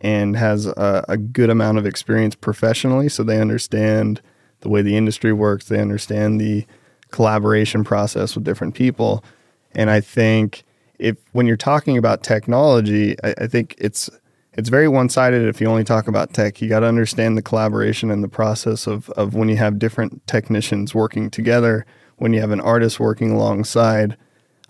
and 0.00 0.36
has 0.36 0.66
a, 0.66 1.04
a 1.08 1.16
good 1.16 1.50
amount 1.50 1.78
of 1.78 1.86
experience 1.86 2.34
professionally. 2.34 3.08
So 3.08 3.22
they 3.22 3.40
understand 3.40 4.20
the 4.60 4.68
way 4.68 4.82
the 4.82 4.96
industry 4.96 5.32
works. 5.32 5.66
They 5.66 5.80
understand 5.80 6.40
the 6.40 6.66
collaboration 7.10 7.84
process 7.84 8.34
with 8.34 8.44
different 8.44 8.74
people. 8.74 9.24
And 9.72 9.90
I 9.90 10.00
think 10.00 10.64
if 10.98 11.16
when 11.32 11.46
you're 11.46 11.56
talking 11.56 11.98
about 11.98 12.22
technology, 12.22 13.16
I, 13.22 13.34
I 13.38 13.46
think 13.46 13.74
it's 13.78 14.10
it's 14.54 14.68
very 14.68 14.88
one 14.88 15.08
sided 15.08 15.48
if 15.48 15.60
you 15.60 15.66
only 15.66 15.84
talk 15.84 16.08
about 16.08 16.34
tech. 16.34 16.60
You 16.60 16.68
got 16.68 16.80
to 16.80 16.86
understand 16.86 17.38
the 17.38 17.42
collaboration 17.42 18.10
and 18.10 18.22
the 18.22 18.28
process 18.28 18.86
of, 18.86 19.08
of 19.10 19.34
when 19.34 19.48
you 19.48 19.56
have 19.56 19.78
different 19.78 20.26
technicians 20.26 20.94
working 20.94 21.30
together, 21.30 21.86
when 22.16 22.34
you 22.34 22.40
have 22.40 22.50
an 22.50 22.60
artist 22.60 23.00
working 23.00 23.30
alongside 23.30 24.16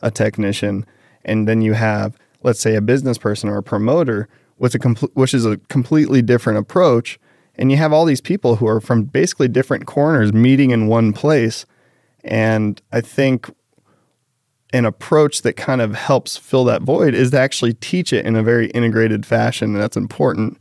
a 0.00 0.11
technician, 0.11 0.87
and 1.25 1.49
then 1.49 1.62
you 1.62 1.75
have, 1.75 2.17
let's 2.43 2.61
say, 2.61 2.75
a 2.75 2.81
business 2.81 3.19
person 3.19 3.49
or 3.49 3.59
a 3.59 3.62
promoter 3.62 4.29
with 4.59 4.75
a 4.75 4.79
which 5.14 5.35
is 5.35 5.45
a 5.45 5.57
completely 5.69 6.23
different 6.23 6.59
approach. 6.59 7.19
And 7.57 7.71
you 7.71 7.76
have 7.76 7.93
all 7.93 8.05
these 8.05 8.21
people 8.21 8.57
who 8.57 8.67
are 8.67 8.81
from 8.81 9.05
basically 9.05 9.49
different 9.49 9.87
corners 9.87 10.33
meeting 10.33 10.71
in 10.71 10.87
one 10.87 11.12
place. 11.12 11.67
And 12.25 12.81
I 12.93 13.00
think 13.00 13.50
an 14.73 14.85
approach 14.87 15.43
that 15.43 15.55
kind 15.55 15.81
of 15.81 15.95
helps 15.95 16.37
fill 16.37 16.64
that 16.64 16.83
void 16.83 17.14
is 17.14 17.31
to 17.33 17.38
actually 17.38 17.75
teach 17.75 18.12
it 18.12 18.25
in 18.25 18.37
a 18.37 18.43
very 18.43 18.69
integrated 18.69 19.26
fashion, 19.26 19.75
and 19.75 19.83
that's 19.83 19.97
important. 19.97 20.59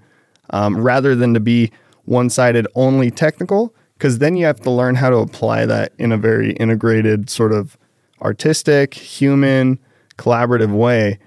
Um, 0.50 0.77
rather 0.77 1.15
than 1.15 1.34
to 1.34 1.39
be 1.39 1.72
one 2.03 2.30
sided 2.30 2.68
only 2.75 3.10
technical 3.10 3.74
because 4.01 4.18
then 4.18 4.36
you 4.36 4.46
have 4.48 4.60
to 4.62 4.72
learn 4.72 4.96
how 4.96 5.12
to 5.12 5.18
apply 5.18 5.65
that 5.68 5.94
in 6.00 6.12
a 6.12 6.18
very 6.18 6.53
integrated 6.53 7.30
sort 7.30 7.53
of 7.53 7.77
artistic, 8.20 8.96
human, 8.96 9.77
collaborative 10.21 10.71
way. 10.71 11.19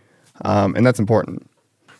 Um, 0.44 0.74
and 0.76 0.84
that's 0.86 0.98
important. 0.98 1.48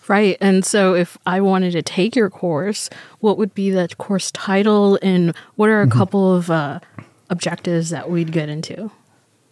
Right. 0.09 0.37
And 0.41 0.65
so 0.65 0.95
if 0.95 1.17
I 1.25 1.41
wanted 1.41 1.73
to 1.73 1.83
take 1.83 2.15
your 2.15 2.29
course, 2.29 2.91
what 3.21 3.39
would 3.39 3.55
be 3.55 3.71
the 3.71 3.89
course 3.97 4.31
title 4.33 4.99
and 5.03 5.35
what 5.57 5.71
are 5.71 5.81
a 5.81 5.89
couple 5.89 6.35
of 6.35 6.51
uh, 6.51 6.81
objectives 7.31 7.91
that 7.91 8.11
we'd 8.11 8.31
get 8.31 8.49
into? 8.49 8.91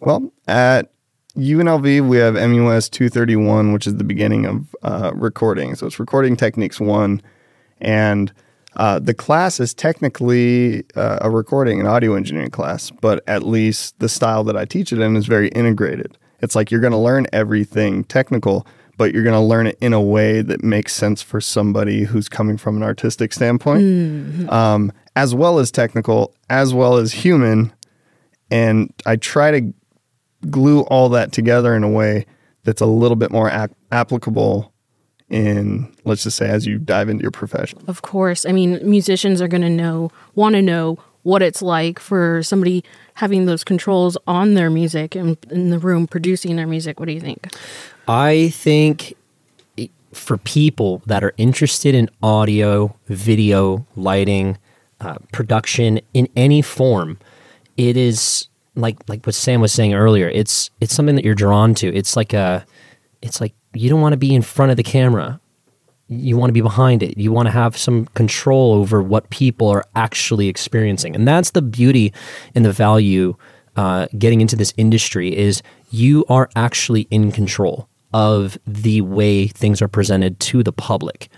Well, 0.01 0.31
at 0.47 0.91
UNLV, 1.37 2.07
we 2.07 2.19
have 2.19 2.35
MUS 2.35 2.91
231, 2.91 3.73
which 3.73 3.87
is 3.87 3.97
the 3.97 4.05
beginning 4.05 4.45
of 4.45 4.75
uh, 4.83 5.13
recording. 5.15 5.75
So 5.75 5.87
it's 5.87 5.99
recording 5.99 6.37
techniques 6.37 6.79
one. 6.81 7.23
And 7.81 8.33
uh, 8.77 8.99
the 8.99 9.15
class 9.15 9.59
is 9.59 9.73
technically 9.73 10.85
uh, 10.97 11.19
a 11.23 11.31
recording 11.31 11.79
and 11.79 11.89
audio 11.89 12.15
engineering 12.15 12.51
class, 12.51 12.91
but 12.91 13.23
at 13.27 13.43
least 13.43 13.99
the 14.01 14.09
style 14.09 14.45
that 14.45 14.57
I 14.57 14.65
teach 14.65 14.93
it 14.93 14.99
in 14.99 15.17
is 15.17 15.27
very 15.27 15.49
integrated. 15.49 16.19
It's 16.43 16.55
like 16.55 16.71
you're 16.71 16.81
going 16.81 16.93
to 16.93 16.99
learn 16.99 17.27
everything 17.33 18.05
technical, 18.05 18.67
but 18.99 19.15
you're 19.15 19.23
going 19.23 19.35
to 19.35 19.41
learn 19.41 19.67
it 19.69 19.79
in 19.81 19.93
a 19.93 20.01
way 20.01 20.43
that 20.43 20.63
makes 20.63 20.93
sense 20.93 21.23
for 21.23 21.41
somebody 21.41 22.05
who's 22.05 22.29
coming 22.29 22.57
from 22.57 22.77
an 22.77 22.83
artistic 22.83 23.33
standpoint, 23.33 24.51
um, 24.51 24.93
as 25.17 25.35
well 25.35 25.59
as 25.59 25.71
technical, 25.71 26.35
as 26.51 26.75
well 26.75 26.97
as 26.97 27.13
human. 27.13 27.73
And 28.51 28.93
I 29.07 29.17
try 29.17 29.61
to 29.61 29.73
glue 30.51 30.81
all 30.83 31.09
that 31.11 31.33
together 31.33 31.75
in 31.75 31.85
a 31.85 31.89
way 31.89 32.27
that's 32.65 32.81
a 32.81 32.87
little 32.87 33.17
bit 33.17 33.31
more 33.31 33.49
ap- 33.49 33.73
applicable 33.91 34.73
in, 35.31 35.95
let's 36.05 36.25
just 36.25 36.37
say, 36.37 36.49
as 36.49 36.67
you 36.67 36.79
dive 36.79 37.09
into 37.09 37.23
your 37.23 37.31
profession. 37.31 37.79
Of 37.87 38.03
course. 38.03 38.45
I 38.45 38.53
mean, 38.53 38.79
musicians 38.83 39.41
are 39.41 39.49
going 39.49 39.63
to 39.63 39.71
know, 39.71 40.11
want 40.35 40.55
to 40.57 40.63
know 40.63 40.99
what 41.23 41.41
it's 41.41 41.63
like 41.63 41.99
for 41.99 42.43
somebody 42.43 42.85
having 43.15 43.47
those 43.47 43.65
controls 43.65 44.17
on 44.27 44.55
their 44.55 44.71
music 44.71 45.15
and 45.15 45.37
in 45.51 45.71
the 45.71 45.79
room 45.79 46.07
producing 46.07 46.57
their 46.57 46.67
music. 46.67 46.99
What 46.99 47.07
do 47.07 47.13
you 47.13 47.21
think? 47.21 47.49
I 48.09 48.51
think 48.51 49.15
for 50.13 50.37
people 50.39 51.03
that 51.07 51.25
are 51.25 51.33
interested 51.37 51.95
in 51.95 52.09
audio, 52.23 52.95
video, 53.07 53.87
lighting, 53.97 54.59
uh, 55.01 55.17
production 55.33 56.01
in 56.15 56.29
any 56.37 56.63
form, 56.63 57.19
it 57.77 57.97
is 57.97 58.49
like 58.75 58.97
like 59.09 59.27
what 59.27 59.35
Sam 59.35 59.61
was 59.61 59.73
saying 59.73 59.95
earlier. 59.95 60.29
It's 60.29 60.71
it's 60.81 60.95
something 60.95 61.17
that 61.17 61.25
you're 61.25 61.35
drawn 61.35 61.75
to. 61.77 61.95
It's 61.95 62.17
like 62.17 62.33
a, 62.33 62.65
it's 63.21 63.41
like 63.41 63.55
you 63.75 63.89
don't 63.89 64.01
want 64.01 64.13
to 64.13 64.19
be 64.19 64.35
in 64.35 64.43
front 64.43 64.71
of 64.71 64.77
the 64.77 64.83
camera. 64.83 65.41
You 66.13 66.37
want 66.37 66.51
to 66.51 66.55
be 66.55 66.61
behind 66.61 67.03
it. 67.03 67.19
You 67.19 67.33
want 67.33 67.47
to 67.47 67.53
have 67.53 67.77
some 67.77 68.07
control 68.15 68.75
over 68.75 69.03
what 69.03 69.31
people 69.31 69.69
are 69.69 69.85
actually 69.95 70.49
experiencing, 70.49 71.15
and 71.15 71.27
that's 71.27 71.51
the 71.51 71.63
beauty 71.63 72.13
and 72.55 72.65
the 72.65 72.73
value 72.73 73.37
uh, 73.77 74.07
getting 74.19 74.41
into 74.41 74.57
this 74.57 74.75
industry 74.77 75.37
is 75.37 75.63
you 75.91 76.25
are 76.29 76.51
actually 76.55 77.03
in 77.11 77.33
control 77.33 77.89
of 78.13 78.59
the 78.67 79.01
way 79.01 79.47
things 79.47 79.81
are 79.81 79.89
presented 79.89 80.39
to 80.39 80.63
the 80.63 80.73
public. 80.73 81.29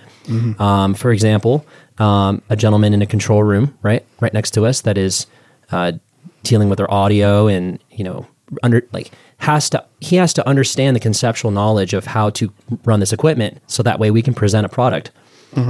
Um, 0.60 0.94
for 0.94 1.12
example, 1.12 1.64
um, 1.98 2.42
a 2.50 2.56
gentleman 2.56 2.92
in 2.92 3.02
a 3.02 3.06
control 3.06 3.44
room, 3.44 3.76
right, 3.82 4.04
right 4.20 4.34
next 4.34 4.50
to 4.52 4.66
us, 4.66 4.80
that 4.80 4.98
is 4.98 5.26
uh, 5.70 5.92
dealing 6.42 6.68
with 6.68 6.78
their 6.78 6.90
audio 6.92 7.46
and 7.46 7.78
you 7.90 8.04
know 8.04 8.26
under 8.62 8.86
like 8.92 9.10
has 9.44 9.70
to 9.70 9.84
he 10.00 10.16
has 10.16 10.32
to 10.34 10.42
understand 10.48 10.94
the 10.96 11.00
conceptual 11.00 11.50
knowledge 11.50 11.94
of 11.94 12.04
how 12.06 12.30
to 12.30 12.52
run 12.84 13.00
this 13.00 13.12
equipment 13.12 13.58
so 13.66 13.82
that 13.82 13.98
way 13.98 14.10
we 14.10 14.22
can 14.22 14.34
present 14.34 14.66
a 14.66 14.68
product 14.68 15.10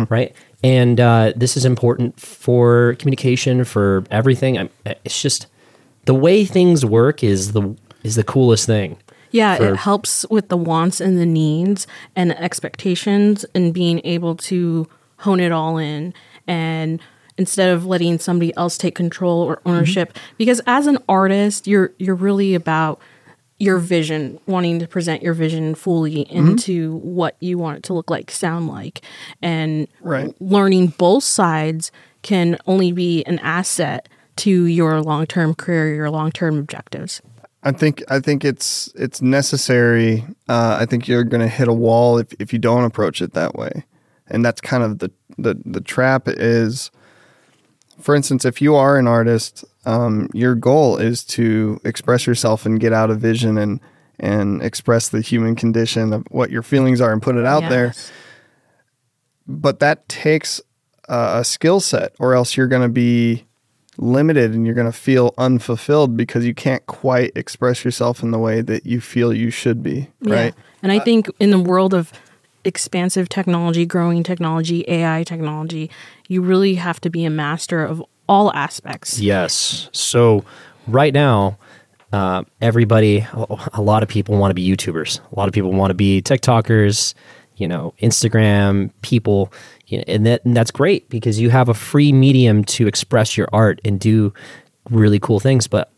right? 0.08 0.32
And 0.62 0.98
uh, 0.98 1.34
this 1.36 1.58
is 1.58 1.66
important 1.66 2.18
for 2.18 2.96
communication 2.98 3.64
for 3.64 4.02
everything. 4.10 4.56
I'm, 4.56 4.70
it's 5.04 5.20
just 5.20 5.46
the 6.06 6.14
way 6.14 6.46
things 6.46 6.86
work 6.86 7.22
is 7.22 7.52
the 7.52 7.76
is 8.02 8.14
the 8.16 8.24
coolest 8.24 8.64
thing 8.66 8.96
Yeah, 9.30 9.56
for- 9.56 9.68
it 9.74 9.76
helps 9.76 10.24
with 10.30 10.48
the 10.48 10.56
wants 10.56 11.00
and 11.02 11.18
the 11.18 11.26
needs 11.26 11.86
and 12.16 12.30
the 12.30 12.42
expectations 12.42 13.44
and 13.54 13.74
being 13.74 14.00
able 14.04 14.36
to 14.36 14.86
hone 15.18 15.40
it 15.40 15.52
all 15.52 15.76
in 15.76 16.14
and 16.46 16.98
instead 17.36 17.68
of 17.74 17.84
letting 17.84 18.18
somebody 18.18 18.56
else 18.56 18.78
take 18.78 18.94
control 18.94 19.42
or 19.42 19.60
ownership. 19.66 20.16
Because 20.38 20.60
as 20.66 20.86
an 20.86 20.96
artist 21.08 21.66
you're 21.66 21.92
you're 21.98 22.14
really 22.28 22.54
about 22.54 23.00
your 23.58 23.78
vision 23.78 24.38
wanting 24.46 24.78
to 24.80 24.86
present 24.88 25.22
your 25.22 25.34
vision 25.34 25.74
fully 25.74 26.22
into 26.30 26.96
what 26.98 27.36
you 27.40 27.56
want 27.56 27.78
it 27.78 27.82
to 27.84 27.94
look 27.94 28.10
like 28.10 28.30
sound 28.30 28.66
like 28.66 29.00
and 29.40 29.86
Right. 30.00 30.34
learning 30.40 30.88
both 30.98 31.24
sides 31.24 31.92
can 32.22 32.58
only 32.66 32.90
be 32.90 33.22
an 33.24 33.38
asset 33.40 34.08
to 34.36 34.64
your 34.66 35.00
long-term 35.00 35.54
career 35.54 35.94
your 35.94 36.10
long-term 36.10 36.58
objectives 36.58 37.22
I 37.66 37.72
think 37.72 38.02
I 38.10 38.20
think 38.20 38.44
it's 38.44 38.92
it's 38.94 39.22
necessary. 39.22 40.22
Uh, 40.50 40.76
I 40.78 40.84
think 40.84 41.08
you're 41.08 41.24
going 41.24 41.40
to 41.40 41.48
hit 41.48 41.66
a 41.66 41.72
wall 41.72 42.18
if, 42.18 42.30
if 42.38 42.52
you 42.52 42.58
don't 42.58 42.84
approach 42.84 43.22
it 43.22 43.32
that 43.32 43.54
way, 43.54 43.84
and 44.28 44.44
that's 44.44 44.60
kind 44.60 44.82
of 44.82 44.98
the 44.98 45.10
the 45.38 45.56
the 45.64 45.80
trap 45.80 46.24
is. 46.26 46.90
For 48.04 48.14
instance, 48.14 48.44
if 48.44 48.60
you 48.60 48.74
are 48.74 48.98
an 48.98 49.06
artist, 49.06 49.64
um, 49.86 50.28
your 50.34 50.54
goal 50.54 50.98
is 50.98 51.24
to 51.24 51.80
express 51.86 52.26
yourself 52.26 52.66
and 52.66 52.78
get 52.78 52.92
out 52.92 53.08
a 53.08 53.14
vision 53.14 53.56
and 53.56 53.80
and 54.20 54.62
express 54.62 55.08
the 55.08 55.22
human 55.22 55.56
condition 55.56 56.12
of 56.12 56.26
what 56.30 56.50
your 56.50 56.62
feelings 56.62 57.00
are 57.00 57.14
and 57.14 57.22
put 57.22 57.34
it 57.34 57.46
out 57.46 57.66
there. 57.70 57.94
But 59.46 59.78
that 59.78 60.06
takes 60.06 60.60
a, 61.08 61.38
a 61.38 61.44
skill 61.44 61.80
set, 61.80 62.14
or 62.18 62.34
else 62.34 62.58
you're 62.58 62.66
going 62.66 62.82
to 62.82 62.92
be 62.92 63.46
limited 63.96 64.52
and 64.52 64.66
you're 64.66 64.74
going 64.74 64.92
to 64.92 64.92
feel 64.92 65.32
unfulfilled 65.38 66.14
because 66.14 66.44
you 66.44 66.52
can't 66.52 66.84
quite 66.84 67.32
express 67.34 67.86
yourself 67.86 68.22
in 68.22 68.32
the 68.32 68.38
way 68.38 68.60
that 68.60 68.84
you 68.84 69.00
feel 69.00 69.32
you 69.32 69.48
should 69.48 69.82
be, 69.82 70.10
right? 70.20 70.54
Yeah. 70.54 70.62
And 70.82 70.92
I 70.92 70.98
think 70.98 71.30
in 71.40 71.50
the 71.50 71.58
world 71.58 71.94
of 71.94 72.12
expansive 72.64 73.28
technology, 73.28 73.86
growing 73.86 74.22
technology, 74.22 74.84
AI 74.88 75.22
technology, 75.24 75.90
you 76.28 76.42
really 76.42 76.74
have 76.74 77.00
to 77.02 77.10
be 77.10 77.24
a 77.24 77.30
master 77.30 77.84
of 77.84 78.02
all 78.28 78.52
aspects. 78.54 79.18
Yes. 79.18 79.88
So 79.92 80.44
right 80.86 81.12
now, 81.12 81.58
uh, 82.12 82.44
everybody, 82.60 83.26
a 83.72 83.82
lot 83.82 84.02
of 84.02 84.08
people 84.08 84.36
want 84.36 84.50
to 84.50 84.54
be 84.54 84.66
YouTubers. 84.66 85.20
A 85.32 85.34
lot 85.34 85.48
of 85.48 85.54
people 85.54 85.72
want 85.72 85.90
to 85.90 85.94
be 85.94 86.22
TikTokers. 86.22 87.14
You 87.56 87.68
know, 87.68 87.94
Instagram 88.02 88.90
people, 89.02 89.52
you 89.86 89.98
know, 89.98 90.04
and 90.08 90.26
that 90.26 90.44
and 90.44 90.56
that's 90.56 90.72
great 90.72 91.08
because 91.08 91.38
you 91.38 91.50
have 91.50 91.68
a 91.68 91.74
free 91.74 92.12
medium 92.12 92.64
to 92.64 92.88
express 92.88 93.36
your 93.36 93.48
art 93.52 93.80
and 93.84 94.00
do 94.00 94.34
really 94.90 95.20
cool 95.20 95.38
things. 95.38 95.68
But 95.68 95.92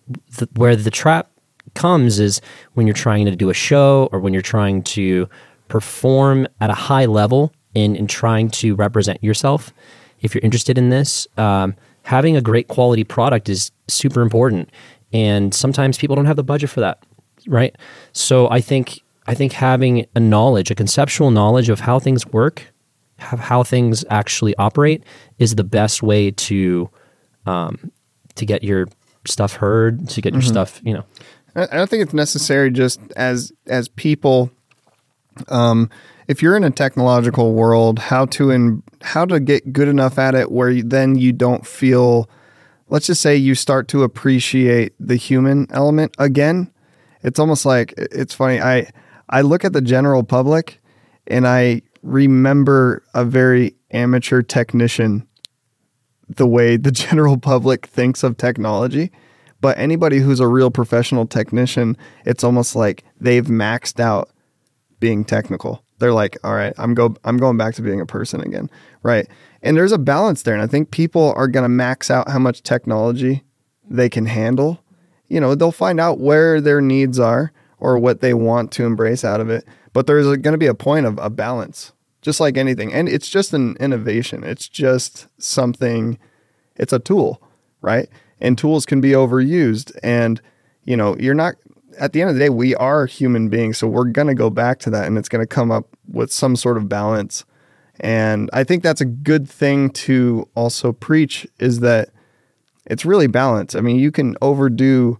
where 0.54 0.76
the 0.76 0.90
trap 0.90 1.30
comes 1.74 2.18
is 2.18 2.42
when 2.74 2.86
you're 2.86 2.94
trying 2.94 3.24
to 3.24 3.34
do 3.34 3.48
a 3.48 3.54
show 3.54 4.10
or 4.12 4.20
when 4.20 4.32
you're 4.32 4.42
trying 4.42 4.82
to 4.82 5.28
perform 5.68 6.46
at 6.60 6.70
a 6.70 6.74
high 6.74 7.06
level 7.06 7.52
in, 7.74 7.96
and 7.96 8.08
trying 8.08 8.50
to 8.50 8.74
represent 8.74 9.22
yourself. 9.22 9.72
If 10.20 10.34
you're 10.34 10.42
interested 10.42 10.78
in 10.78 10.88
this, 10.88 11.28
um, 11.36 11.74
having 12.02 12.36
a 12.36 12.40
great 12.40 12.68
quality 12.68 13.04
product 13.04 13.48
is 13.48 13.70
super 13.88 14.22
important. 14.22 14.70
And 15.12 15.54
sometimes 15.54 15.98
people 15.98 16.16
don't 16.16 16.26
have 16.26 16.36
the 16.36 16.44
budget 16.44 16.70
for 16.70 16.80
that, 16.80 17.02
right? 17.46 17.76
So 18.12 18.48
I 18.50 18.60
think 18.60 19.02
I 19.26 19.34
think 19.34 19.52
having 19.52 20.06
a 20.14 20.20
knowledge, 20.20 20.70
a 20.70 20.74
conceptual 20.74 21.30
knowledge 21.30 21.68
of 21.68 21.80
how 21.80 21.98
things 21.98 22.26
work, 22.26 22.72
have 23.18 23.40
how 23.40 23.62
things 23.62 24.04
actually 24.10 24.54
operate, 24.56 25.02
is 25.38 25.56
the 25.56 25.64
best 25.64 26.02
way 26.02 26.30
to 26.30 26.88
um, 27.44 27.90
to 28.36 28.46
get 28.46 28.62
your 28.62 28.88
stuff 29.26 29.54
heard, 29.54 30.08
to 30.10 30.20
get 30.20 30.32
your 30.32 30.42
stuff, 30.42 30.80
you 30.84 30.94
know. 30.94 31.04
I 31.54 31.62
I 31.64 31.76
don't 31.76 31.90
think 31.90 32.02
it's 32.02 32.14
necessary 32.14 32.70
just 32.70 33.00
as 33.16 33.52
as 33.66 33.88
people. 33.88 34.50
Um, 35.48 35.90
if 36.28 36.42
you're 36.42 36.56
in 36.56 36.64
a 36.64 36.70
technological 36.70 37.54
world, 37.54 37.98
how 37.98 38.26
to 38.26 38.50
in 38.50 38.82
how 39.02 39.24
to 39.24 39.38
get 39.38 39.72
good 39.72 39.88
enough 39.88 40.18
at 40.18 40.34
it 40.34 40.50
where 40.50 40.70
you, 40.70 40.82
then 40.82 41.16
you 41.16 41.32
don't 41.32 41.66
feel. 41.66 42.28
Let's 42.88 43.06
just 43.06 43.20
say 43.20 43.34
you 43.36 43.56
start 43.56 43.88
to 43.88 44.04
appreciate 44.04 44.94
the 45.00 45.16
human 45.16 45.66
element 45.70 46.14
again. 46.18 46.70
It's 47.22 47.38
almost 47.38 47.66
like 47.66 47.94
it's 47.96 48.34
funny. 48.34 48.60
I 48.60 48.90
I 49.28 49.42
look 49.42 49.64
at 49.64 49.72
the 49.72 49.80
general 49.80 50.22
public, 50.22 50.80
and 51.26 51.46
I 51.46 51.82
remember 52.02 53.02
a 53.14 53.24
very 53.24 53.74
amateur 53.90 54.42
technician 54.42 55.26
the 56.28 56.46
way 56.46 56.76
the 56.76 56.90
general 56.92 57.38
public 57.38 57.86
thinks 57.86 58.22
of 58.22 58.36
technology. 58.36 59.10
But 59.60 59.78
anybody 59.78 60.18
who's 60.18 60.40
a 60.40 60.48
real 60.48 60.70
professional 60.70 61.26
technician, 61.26 61.96
it's 62.24 62.44
almost 62.44 62.76
like 62.76 63.04
they've 63.20 63.46
maxed 63.46 63.98
out 63.98 64.30
being 65.06 65.24
technical. 65.24 65.84
They're 65.98 66.12
like, 66.12 66.36
all 66.42 66.54
right, 66.54 66.74
I'm 66.78 66.92
go 66.94 67.14
I'm 67.22 67.36
going 67.36 67.56
back 67.56 67.76
to 67.76 67.82
being 67.82 68.00
a 68.00 68.06
person 68.06 68.40
again. 68.40 68.68
Right. 69.04 69.28
And 69.62 69.76
there's 69.76 69.92
a 69.92 69.98
balance 69.98 70.42
there. 70.42 70.54
And 70.54 70.62
I 70.62 70.66
think 70.66 70.90
people 70.90 71.32
are 71.36 71.46
gonna 71.46 71.68
max 71.68 72.10
out 72.10 72.28
how 72.28 72.40
much 72.40 72.64
technology 72.64 73.44
they 73.88 74.08
can 74.08 74.26
handle. 74.26 74.80
You 75.28 75.38
know, 75.38 75.54
they'll 75.54 75.70
find 75.70 76.00
out 76.00 76.18
where 76.18 76.60
their 76.60 76.80
needs 76.80 77.20
are 77.20 77.52
or 77.78 77.98
what 77.98 78.20
they 78.20 78.34
want 78.34 78.72
to 78.72 78.84
embrace 78.84 79.24
out 79.24 79.40
of 79.40 79.48
it. 79.48 79.64
But 79.92 80.08
there's 80.08 80.26
going 80.26 80.52
to 80.52 80.58
be 80.58 80.66
a 80.66 80.74
point 80.74 81.06
of 81.06 81.18
a 81.18 81.30
balance 81.30 81.92
just 82.26 82.40
like 82.40 82.56
anything. 82.56 82.92
And 82.92 83.08
it's 83.08 83.28
just 83.28 83.54
an 83.54 83.76
innovation. 83.78 84.42
It's 84.42 84.68
just 84.68 85.28
something, 85.38 86.18
it's 86.74 86.92
a 86.92 86.98
tool, 86.98 87.40
right? 87.80 88.08
And 88.40 88.58
tools 88.58 88.84
can 88.84 89.00
be 89.00 89.12
overused. 89.12 89.96
And, 90.02 90.40
you 90.84 90.96
know, 90.96 91.16
you're 91.18 91.34
not, 91.34 91.54
at 91.98 92.12
the 92.12 92.20
end 92.20 92.30
of 92.30 92.36
the 92.36 92.40
day, 92.40 92.50
we 92.50 92.74
are 92.74 93.06
human 93.06 93.48
beings. 93.48 93.78
So 93.78 93.86
we're 93.86 94.04
going 94.04 94.28
to 94.28 94.34
go 94.34 94.50
back 94.50 94.78
to 94.80 94.90
that 94.90 95.06
and 95.06 95.18
it's 95.18 95.28
going 95.28 95.42
to 95.42 95.46
come 95.46 95.70
up 95.70 95.86
with 96.10 96.32
some 96.32 96.56
sort 96.56 96.76
of 96.76 96.88
balance. 96.88 97.44
And 98.00 98.50
I 98.52 98.64
think 98.64 98.82
that's 98.82 99.00
a 99.00 99.06
good 99.06 99.48
thing 99.48 99.90
to 99.90 100.48
also 100.54 100.92
preach 100.92 101.46
is 101.58 101.80
that 101.80 102.10
it's 102.86 103.04
really 103.04 103.26
balanced. 103.26 103.74
I 103.74 103.80
mean, 103.80 103.96
you 103.96 104.10
can 104.12 104.36
overdo 104.40 105.18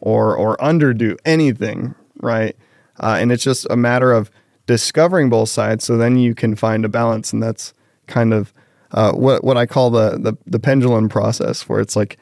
or 0.00 0.36
or 0.36 0.56
underdo 0.58 1.16
anything, 1.24 1.94
right? 2.20 2.56
Uh, 3.00 3.16
and 3.20 3.32
it's 3.32 3.44
just 3.44 3.66
a 3.70 3.76
matter 3.76 4.12
of 4.12 4.30
discovering 4.66 5.28
both 5.30 5.48
sides. 5.48 5.84
So 5.84 5.96
then 5.96 6.16
you 6.16 6.34
can 6.34 6.54
find 6.56 6.84
a 6.84 6.88
balance, 6.88 7.32
and 7.32 7.42
that's 7.42 7.72
kind 8.06 8.32
of 8.32 8.52
uh, 8.92 9.12
what 9.12 9.44
what 9.44 9.56
I 9.56 9.66
call 9.66 9.90
the, 9.90 10.18
the 10.18 10.34
the 10.46 10.58
pendulum 10.58 11.08
process, 11.08 11.68
where 11.68 11.80
it's 11.80 11.96
like 11.96 12.18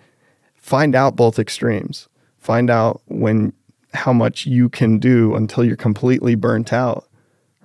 find 0.54 0.94
out 0.94 1.16
both 1.16 1.38
extremes, 1.38 2.08
find 2.38 2.70
out 2.70 3.02
when 3.06 3.52
how 3.94 4.12
much 4.12 4.46
you 4.46 4.68
can 4.68 4.98
do 4.98 5.34
until 5.34 5.64
you're 5.64 5.76
completely 5.76 6.34
burnt 6.34 6.72
out, 6.72 7.08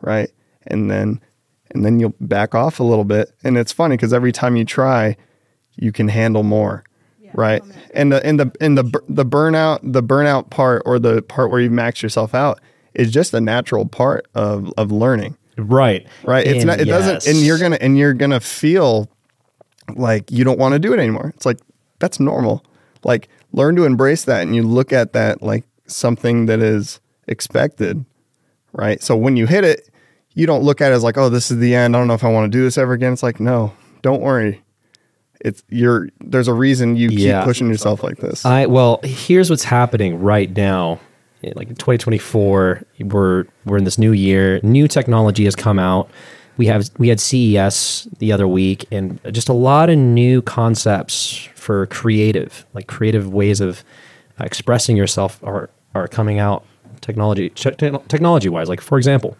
right? 0.01 0.29
And 0.67 0.89
then 0.91 1.21
and 1.71 1.83
then 1.85 1.99
you'll 1.99 2.13
back 2.21 2.55
off 2.55 2.79
a 2.79 2.83
little 2.83 3.03
bit. 3.03 3.31
And 3.43 3.57
it's 3.57 3.71
funny 3.73 3.95
because 3.97 4.13
every 4.13 4.31
time 4.31 4.55
you 4.55 4.63
try, 4.65 5.15
you 5.75 5.91
can 5.91 6.07
handle 6.07 6.43
more 6.43 6.83
right? 7.33 7.61
And 7.93 8.11
the 8.11 8.25
and 8.25 8.39
the 8.39 8.51
and 8.61 8.77
the 8.77 8.83
the 9.09 9.25
burnout 9.25 9.79
the 9.83 10.01
burnout 10.01 10.49
part 10.49 10.81
or 10.85 10.97
the 10.97 11.21
part 11.21 11.51
where 11.51 11.59
you 11.59 11.69
max 11.69 12.01
yourself 12.01 12.33
out 12.33 12.59
is 12.93 13.11
just 13.11 13.33
a 13.33 13.41
natural 13.41 13.85
part 13.85 14.27
of 14.33 14.71
of 14.77 14.91
learning, 14.91 15.37
Right. 15.57 16.07
right? 16.23 16.47
It's 16.47 16.59
And 16.63 16.67
not 16.67 16.79
it 16.79 16.85
doesn't 16.85 17.27
and 17.27 17.37
you're 17.45 17.57
gonna 17.59 17.77
and 17.81 17.97
you're 17.97 18.13
gonna 18.13 18.39
feel 18.39 19.09
like 19.95 20.31
you 20.31 20.43
don't 20.43 20.57
want 20.59 20.73
to 20.73 20.79
do 20.79 20.93
it 20.93 20.99
anymore. 20.99 21.31
It's 21.35 21.45
like 21.45 21.59
that's 21.99 22.19
normal. 22.19 22.65
Like 23.03 23.27
learn 23.51 23.75
to 23.75 23.83
embrace 23.85 24.23
that 24.23 24.41
and 24.43 24.55
you 24.55 24.63
look 24.63 24.91
at 24.93 25.13
that 25.13 25.41
like 25.41 25.65
something 25.87 26.45
that 26.47 26.59
is 26.59 26.99
expected, 27.27 28.05
right? 28.73 29.01
So 29.01 29.15
when 29.15 29.35
you 29.37 29.47
hit 29.47 29.63
it, 29.63 29.89
you 30.33 30.45
don't 30.45 30.63
look 30.63 30.81
at 30.81 30.91
it 30.91 30.95
as 30.95 31.03
like, 31.03 31.17
oh, 31.17 31.29
this 31.29 31.49
is 31.51 31.57
the 31.57 31.73
end. 31.75 31.95
I 31.95 31.99
don't 31.99 32.07
know 32.07 32.13
if 32.13 32.23
I 32.23 32.31
want 32.31 32.51
to 32.51 32.57
do 32.57 32.63
this 32.63 32.77
ever 32.77 32.93
again. 32.93 33.13
It's 33.13 33.23
like, 33.23 33.39
no, 33.39 33.73
don't 34.01 34.21
worry. 34.21 34.61
It's 35.41 35.61
you're 35.69 36.09
there's 36.19 36.47
a 36.47 36.53
reason 36.53 36.95
you 36.95 37.09
Yeah. 37.09 37.39
keep 37.41 37.45
pushing 37.45 37.67
yourself 37.67 38.03
like 38.03 38.17
this. 38.17 38.45
I 38.45 38.65
well, 38.65 38.99
here's 39.03 39.49
what's 39.49 39.63
happening 39.63 40.19
right 40.19 40.55
now. 40.55 40.99
Like 41.55 41.69
in 41.69 41.75
2024, 41.75 42.83
we're 43.01 43.45
we're 43.65 43.77
in 43.77 43.83
this 43.83 43.97
new 43.99 44.11
year. 44.11 44.59
New 44.63 44.87
technology 44.87 45.45
has 45.45 45.55
come 45.55 45.77
out. 45.79 46.09
We 46.57 46.65
have 46.65 46.89
we 46.97 47.09
had 47.09 47.19
CES 47.19 48.07
the 48.17 48.31
other 48.31 48.47
week, 48.47 48.85
and 48.91 49.19
just 49.31 49.47
a 49.47 49.53
lot 49.53 49.91
of 49.91 49.97
new 49.97 50.41
concepts 50.41 51.47
for 51.53 51.85
creative, 51.85 52.65
like 52.73 52.87
creative 52.87 53.31
ways 53.31 53.61
of 53.61 53.83
expressing 54.39 54.97
yourself, 54.97 55.39
are 55.43 55.69
are 56.03 56.07
coming 56.07 56.39
out. 56.39 56.63
Technology 57.01 57.49
technology 57.51 58.49
wise, 58.49 58.67
like 58.69 58.81
for 58.81 58.97
example, 58.97 59.37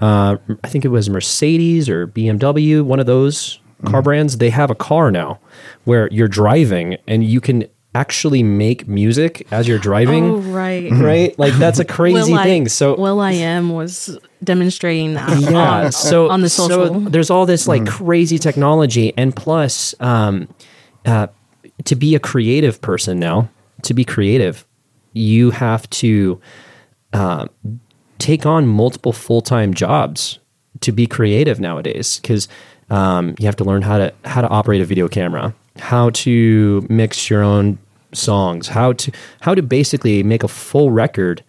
uh, 0.00 0.36
I 0.64 0.68
think 0.68 0.84
it 0.84 0.88
was 0.88 1.10
Mercedes 1.10 1.88
or 1.88 2.06
BMW, 2.06 2.82
one 2.82 3.00
of 3.00 3.06
those 3.06 3.58
car 3.84 4.00
brands. 4.02 4.38
They 4.38 4.50
have 4.50 4.70
a 4.70 4.74
car 4.74 5.10
now 5.10 5.38
where 5.84 6.08
you're 6.12 6.28
driving 6.28 6.96
and 7.08 7.24
you 7.24 7.40
can 7.40 7.66
actually 7.94 8.42
make 8.42 8.88
music 8.88 9.46
as 9.50 9.68
you're 9.68 9.78
driving. 9.78 10.24
Oh, 10.24 10.36
right. 10.38 10.90
Right? 10.92 11.38
Like 11.38 11.52
that's 11.54 11.78
a 11.80 11.84
crazy 11.84 12.32
Will 12.32 12.38
I- 12.38 12.44
thing. 12.44 12.68
So 12.68 12.96
will.i.am 12.96 13.70
was 13.70 14.18
demonstrating 14.42 15.14
that 15.14 15.38
yeah, 15.40 15.84
on, 15.86 15.92
so 15.92 16.30
on 16.30 16.40
the 16.40 16.48
so 16.48 16.68
social. 16.68 17.00
there's 17.00 17.30
all 17.30 17.44
this 17.46 17.68
like 17.68 17.86
crazy 17.86 18.38
technology, 18.38 19.12
and 19.16 19.34
plus, 19.34 19.94
um, 20.00 20.48
uh, 21.04 21.26
to 21.84 21.96
be 21.96 22.14
a 22.14 22.20
creative 22.20 22.80
person 22.80 23.18
now, 23.18 23.50
to 23.82 23.92
be 23.94 24.04
creative, 24.04 24.64
you 25.12 25.50
have 25.50 25.88
to 25.90 26.40
uh, 27.12 27.46
take 28.18 28.46
on 28.46 28.66
multiple 28.66 29.12
full 29.12 29.42
time 29.42 29.74
jobs 29.74 30.38
to 30.80 30.92
be 30.92 31.06
creative 31.06 31.60
nowadays 31.60 32.18
because 32.20 32.48
um, 32.90 33.34
you 33.38 33.46
have 33.46 33.56
to 33.56 33.64
learn 33.64 33.82
how 33.82 33.98
to 33.98 34.12
how 34.24 34.40
to 34.40 34.48
operate 34.48 34.80
a 34.80 34.84
video 34.84 35.08
camera, 35.08 35.54
how 35.78 36.10
to 36.10 36.86
mix 36.88 37.30
your 37.30 37.42
own 37.42 37.78
songs, 38.12 38.68
how 38.68 38.92
to 38.94 39.12
how 39.40 39.54
to 39.54 39.62
basically 39.62 40.22
make 40.22 40.42
a 40.42 40.48
full 40.48 40.90
record 40.90 41.42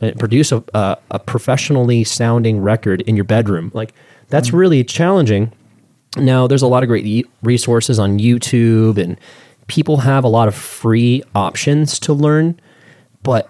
and 0.00 0.18
produce 0.18 0.52
a, 0.52 0.62
a, 0.74 0.98
a 1.12 1.18
professionally 1.18 2.04
sounding 2.04 2.60
record 2.60 3.02
in 3.02 3.16
your 3.16 3.24
bedroom. 3.24 3.70
Like 3.72 3.94
that's 4.28 4.52
really 4.52 4.82
challenging. 4.82 5.52
Now, 6.16 6.46
there's 6.46 6.62
a 6.62 6.66
lot 6.66 6.82
of 6.82 6.88
great 6.88 7.06
e- 7.06 7.24
resources 7.42 7.98
on 7.98 8.18
YouTube, 8.18 8.98
and 8.98 9.18
people 9.66 9.98
have 9.98 10.24
a 10.24 10.28
lot 10.28 10.48
of 10.48 10.54
free 10.54 11.22
options 11.34 11.98
to 12.00 12.12
learn, 12.12 12.60
but 13.22 13.48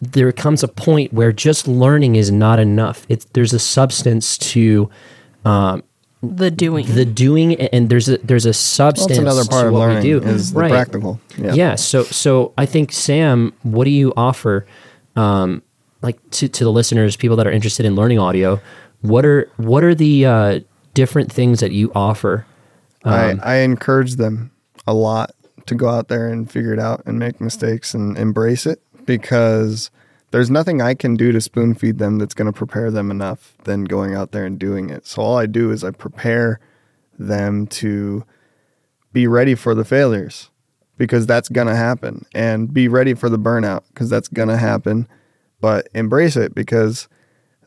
there 0.00 0.32
comes 0.32 0.62
a 0.62 0.68
point 0.68 1.12
where 1.12 1.32
just 1.32 1.68
learning 1.68 2.16
is 2.16 2.30
not 2.30 2.58
enough. 2.58 3.04
It's 3.08 3.26
there's 3.34 3.52
a 3.52 3.58
substance 3.58 4.38
to 4.38 4.88
um, 5.44 5.82
the 6.22 6.50
doing. 6.50 6.86
the 6.94 7.04
doing, 7.04 7.54
and 7.56 7.88
there's 7.88 8.08
a 8.08 8.18
there's 8.18 8.46
a 8.46 8.48
Well, 8.48 8.54
substance. 8.54 9.08
that's 9.08 9.18
another 9.18 9.44
part 9.44 9.62
to 9.62 9.66
of 9.68 9.72
what 9.74 9.80
learning 9.80 9.96
we 9.98 10.02
do. 10.02 10.22
is 10.22 10.52
the 10.52 10.60
Right. 10.60 10.70
practical. 10.70 11.20
Yeah. 11.36 11.52
Yeah. 11.54 11.74
So 11.74 12.04
so 12.04 12.52
I 12.56 12.64
think 12.66 12.92
Sam, 12.92 13.52
what 13.62 13.84
do 13.84 13.90
you 13.90 14.12
offer, 14.16 14.66
um, 15.14 15.62
like 16.02 16.18
to 16.30 16.48
to 16.48 16.64
the 16.64 16.72
listeners, 16.72 17.16
people 17.16 17.36
that 17.36 17.46
are 17.46 17.52
interested 17.52 17.84
in 17.86 17.94
learning 17.94 18.18
audio? 18.18 18.60
What 19.02 19.24
are 19.26 19.48
what 19.58 19.84
are 19.84 19.94
the 19.94 20.24
uh, 20.26 20.60
different 20.94 21.30
things 21.30 21.60
that 21.60 21.72
you 21.72 21.92
offer? 21.94 22.46
Um, 23.04 23.40
I, 23.44 23.54
I 23.54 23.54
encourage 23.58 24.16
them 24.16 24.50
a 24.86 24.94
lot 24.94 25.32
to 25.66 25.74
go 25.74 25.88
out 25.88 26.08
there 26.08 26.28
and 26.28 26.50
figure 26.50 26.72
it 26.72 26.78
out 26.80 27.02
and 27.06 27.18
make 27.18 27.40
mistakes 27.40 27.92
and 27.94 28.16
embrace 28.16 28.66
it 28.66 28.80
because 29.06 29.90
there's 30.30 30.50
nothing 30.50 30.82
I 30.82 30.94
can 30.94 31.16
do 31.16 31.32
to 31.32 31.40
spoon 31.40 31.74
feed 31.74 31.98
them 31.98 32.18
that's 32.18 32.34
going 32.34 32.46
to 32.46 32.52
prepare 32.52 32.90
them 32.90 33.10
enough 33.10 33.56
than 33.64 33.84
going 33.84 34.14
out 34.14 34.32
there 34.32 34.44
and 34.44 34.58
doing 34.58 34.90
it. 34.90 35.06
So 35.06 35.22
all 35.22 35.38
I 35.38 35.46
do 35.46 35.70
is 35.70 35.84
I 35.84 35.92
prepare 35.92 36.60
them 37.18 37.66
to 37.68 38.24
be 39.12 39.26
ready 39.26 39.54
for 39.54 39.74
the 39.74 39.84
failures 39.84 40.50
because 40.98 41.26
that's 41.26 41.48
going 41.48 41.68
to 41.68 41.76
happen 41.76 42.26
and 42.34 42.72
be 42.72 42.88
ready 42.88 43.14
for 43.14 43.28
the 43.28 43.38
burnout 43.38 43.82
because 43.88 44.10
that's 44.10 44.28
going 44.28 44.48
to 44.48 44.56
happen. 44.56 45.08
But 45.60 45.88
embrace 45.94 46.36
it 46.36 46.54
because 46.54 47.08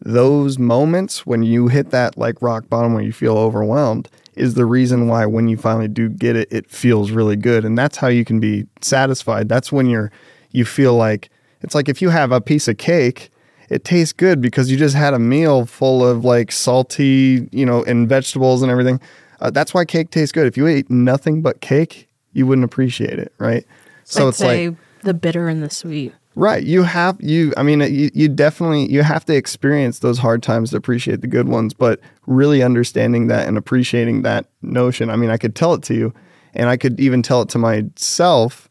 those 0.01 0.59
moments 0.59 1.25
when 1.25 1.43
you 1.43 1.67
hit 1.67 1.89
that 1.91 2.17
like 2.17 2.41
rock 2.41 2.69
bottom 2.69 2.93
when 2.93 3.03
you 3.03 3.11
feel 3.11 3.37
overwhelmed 3.37 4.07
is 4.35 4.53
the 4.53 4.65
reason 4.65 5.07
why 5.07 5.25
when 5.25 5.49
you 5.49 5.57
finally 5.57 5.89
do 5.89 6.07
get 6.07 6.35
it 6.35 6.47
it 6.51 6.69
feels 6.69 7.11
really 7.11 7.35
good. 7.35 7.65
And 7.65 7.77
that's 7.77 7.97
how 7.97 8.07
you 8.07 8.23
can 8.23 8.39
be 8.39 8.65
satisfied. 8.81 9.49
That's 9.49 9.71
when 9.71 9.89
you're 9.89 10.11
you 10.51 10.65
feel 10.65 10.95
like 10.95 11.29
it's 11.61 11.75
like 11.75 11.89
if 11.89 12.01
you 12.01 12.09
have 12.09 12.31
a 12.31 12.41
piece 12.41 12.67
of 12.67 12.77
cake 12.77 13.31
it 13.69 13.83
tastes 13.83 14.13
good 14.13 14.41
because 14.41 14.71
you 14.71 14.77
just 14.77 14.95
had 14.95 15.13
a 15.13 15.19
meal 15.19 15.65
full 15.65 16.05
of 16.05 16.25
like 16.25 16.51
salty 16.51 17.47
you 17.51 17.65
know 17.65 17.83
and 17.83 18.09
vegetables 18.09 18.61
and 18.61 18.71
everything 18.71 18.99
uh, 19.41 19.49
that's 19.49 19.73
why 19.73 19.85
cake 19.85 20.09
tastes 20.09 20.31
good 20.31 20.47
if 20.47 20.57
you 20.57 20.67
ate 20.67 20.89
nothing 20.89 21.41
but 21.41 21.61
cake 21.61 22.07
you 22.33 22.45
wouldn't 22.45 22.65
appreciate 22.65 23.19
it 23.19 23.33
right 23.37 23.65
so 24.03 24.25
I'd 24.25 24.29
it's 24.29 24.37
say 24.37 24.69
like 24.69 24.77
the 25.03 25.13
bitter 25.13 25.47
and 25.47 25.63
the 25.63 25.69
sweet. 25.69 26.13
Right. 26.35 26.63
You 26.63 26.83
have 26.83 27.17
you 27.19 27.53
I 27.57 27.63
mean 27.63 27.81
you, 27.81 28.09
you 28.13 28.29
definitely 28.29 28.91
you 28.91 29.03
have 29.03 29.25
to 29.25 29.35
experience 29.35 29.99
those 29.99 30.19
hard 30.19 30.43
times 30.43 30.71
to 30.71 30.77
appreciate 30.77 31.21
the 31.21 31.27
good 31.27 31.47
ones, 31.47 31.73
but 31.73 31.99
really 32.27 32.63
understanding 32.63 33.27
that 33.27 33.47
and 33.47 33.57
appreciating 33.57 34.21
that 34.23 34.45
notion. 34.61 35.09
I 35.09 35.15
mean, 35.15 35.29
I 35.29 35.37
could 35.37 35.55
tell 35.55 35.73
it 35.73 35.83
to 35.83 35.93
you 35.93 36.13
and 36.53 36.69
I 36.69 36.77
could 36.77 36.99
even 36.99 37.21
tell 37.21 37.41
it 37.41 37.49
to 37.49 37.57
myself 37.57 38.68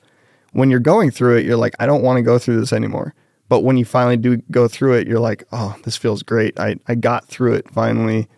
when 0.53 0.71
you're 0.71 0.81
going 0.81 1.11
through 1.11 1.37
it, 1.37 1.47
you're 1.47 1.57
like 1.57 1.75
I 1.79 1.87
don't 1.87 2.03
want 2.03 2.19
to 2.19 2.23
go 2.23 2.39
through 2.39 2.61
this 2.61 2.73
anymore. 2.73 3.15
But 3.49 3.61
when 3.61 3.77
you 3.79 3.85
finally 3.85 4.17
do 4.17 4.37
go 4.51 4.69
through 4.69 4.95
it, 4.95 5.09
you're 5.09 5.21
like, 5.21 5.45
"Oh, 5.53 5.75
this 5.85 5.97
feels 5.97 6.23
great. 6.23 6.59
I 6.59 6.77
I 6.87 6.95
got 6.95 7.27
through 7.27 7.55
it 7.55 7.71
finally." 7.71 8.29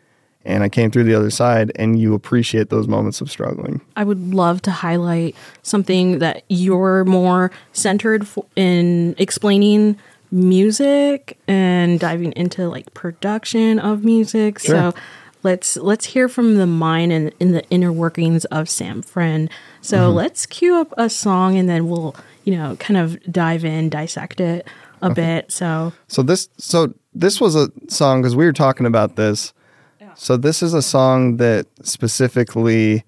And 0.43 0.65
I 0.65 0.71
came 0.71 0.91
through 0.91 1.05
the 1.05 1.15
other 1.15 1.29
side, 1.29 1.71
and 1.77 2.01
you 2.01 2.15
appreciate 2.15 2.71
those 2.71 2.89
moments 2.89 3.21
of 3.21 3.31
struggling. 3.31 3.83
I 3.95 4.05
would 4.05 4.33
love 4.33 4.63
to 4.63 4.71
highlight 4.71 5.37
something 5.63 6.19
that 6.21 6.45
you're 6.49 7.05
more 7.05 7.51
centered 7.73 8.27
in 8.57 9.15
explaining 9.19 9.99
music 10.31 11.39
and 11.47 12.01
diving 12.01 12.33
into 12.33 12.69
like 12.69 12.93
production 12.95 13.79
of 13.79 14.05
music. 14.05 14.61
So 14.61 14.95
let's 15.43 15.77
let's 15.77 16.07
hear 16.07 16.29
from 16.29 16.57
the 16.57 16.67
mind 16.67 17.13
and 17.13 17.33
in 17.41 17.53
the 17.53 17.69
inner 17.69 17.93
workings 17.93 18.45
of 18.47 18.69
Sam 18.69 19.03
Friend. 19.03 19.51
So 19.83 19.97
mm-hmm. 20.09 20.17
let's 20.17 20.47
cue 20.47 20.77
up 20.77 20.93
a 20.97 21.09
song 21.09 21.57
and 21.57 21.69
then 21.69 21.89
we'll, 21.89 22.15
you 22.45 22.57
know, 22.57 22.77
kind 22.77 22.99
of 22.99 23.21
dive 23.33 23.65
in, 23.65 23.89
dissect 23.89 24.41
it 24.41 24.67
a 25.03 25.11
bit. 25.15 25.51
So 25.51 25.93
So 26.09 26.23
this 26.23 26.49
so 26.59 26.93
this 27.15 27.41
was 27.41 27.57
a 27.57 27.71
song 27.89 28.21
because 28.23 28.37
we 28.37 28.45
were 28.45 28.53
talking 28.53 28.87
about 28.87 29.17
this. 29.17 29.53
So 30.17 30.37
this 30.37 30.63
is 30.63 30.75
a 30.75 30.83
song 30.83 31.37
that 31.39 31.67
specifically 31.83 33.05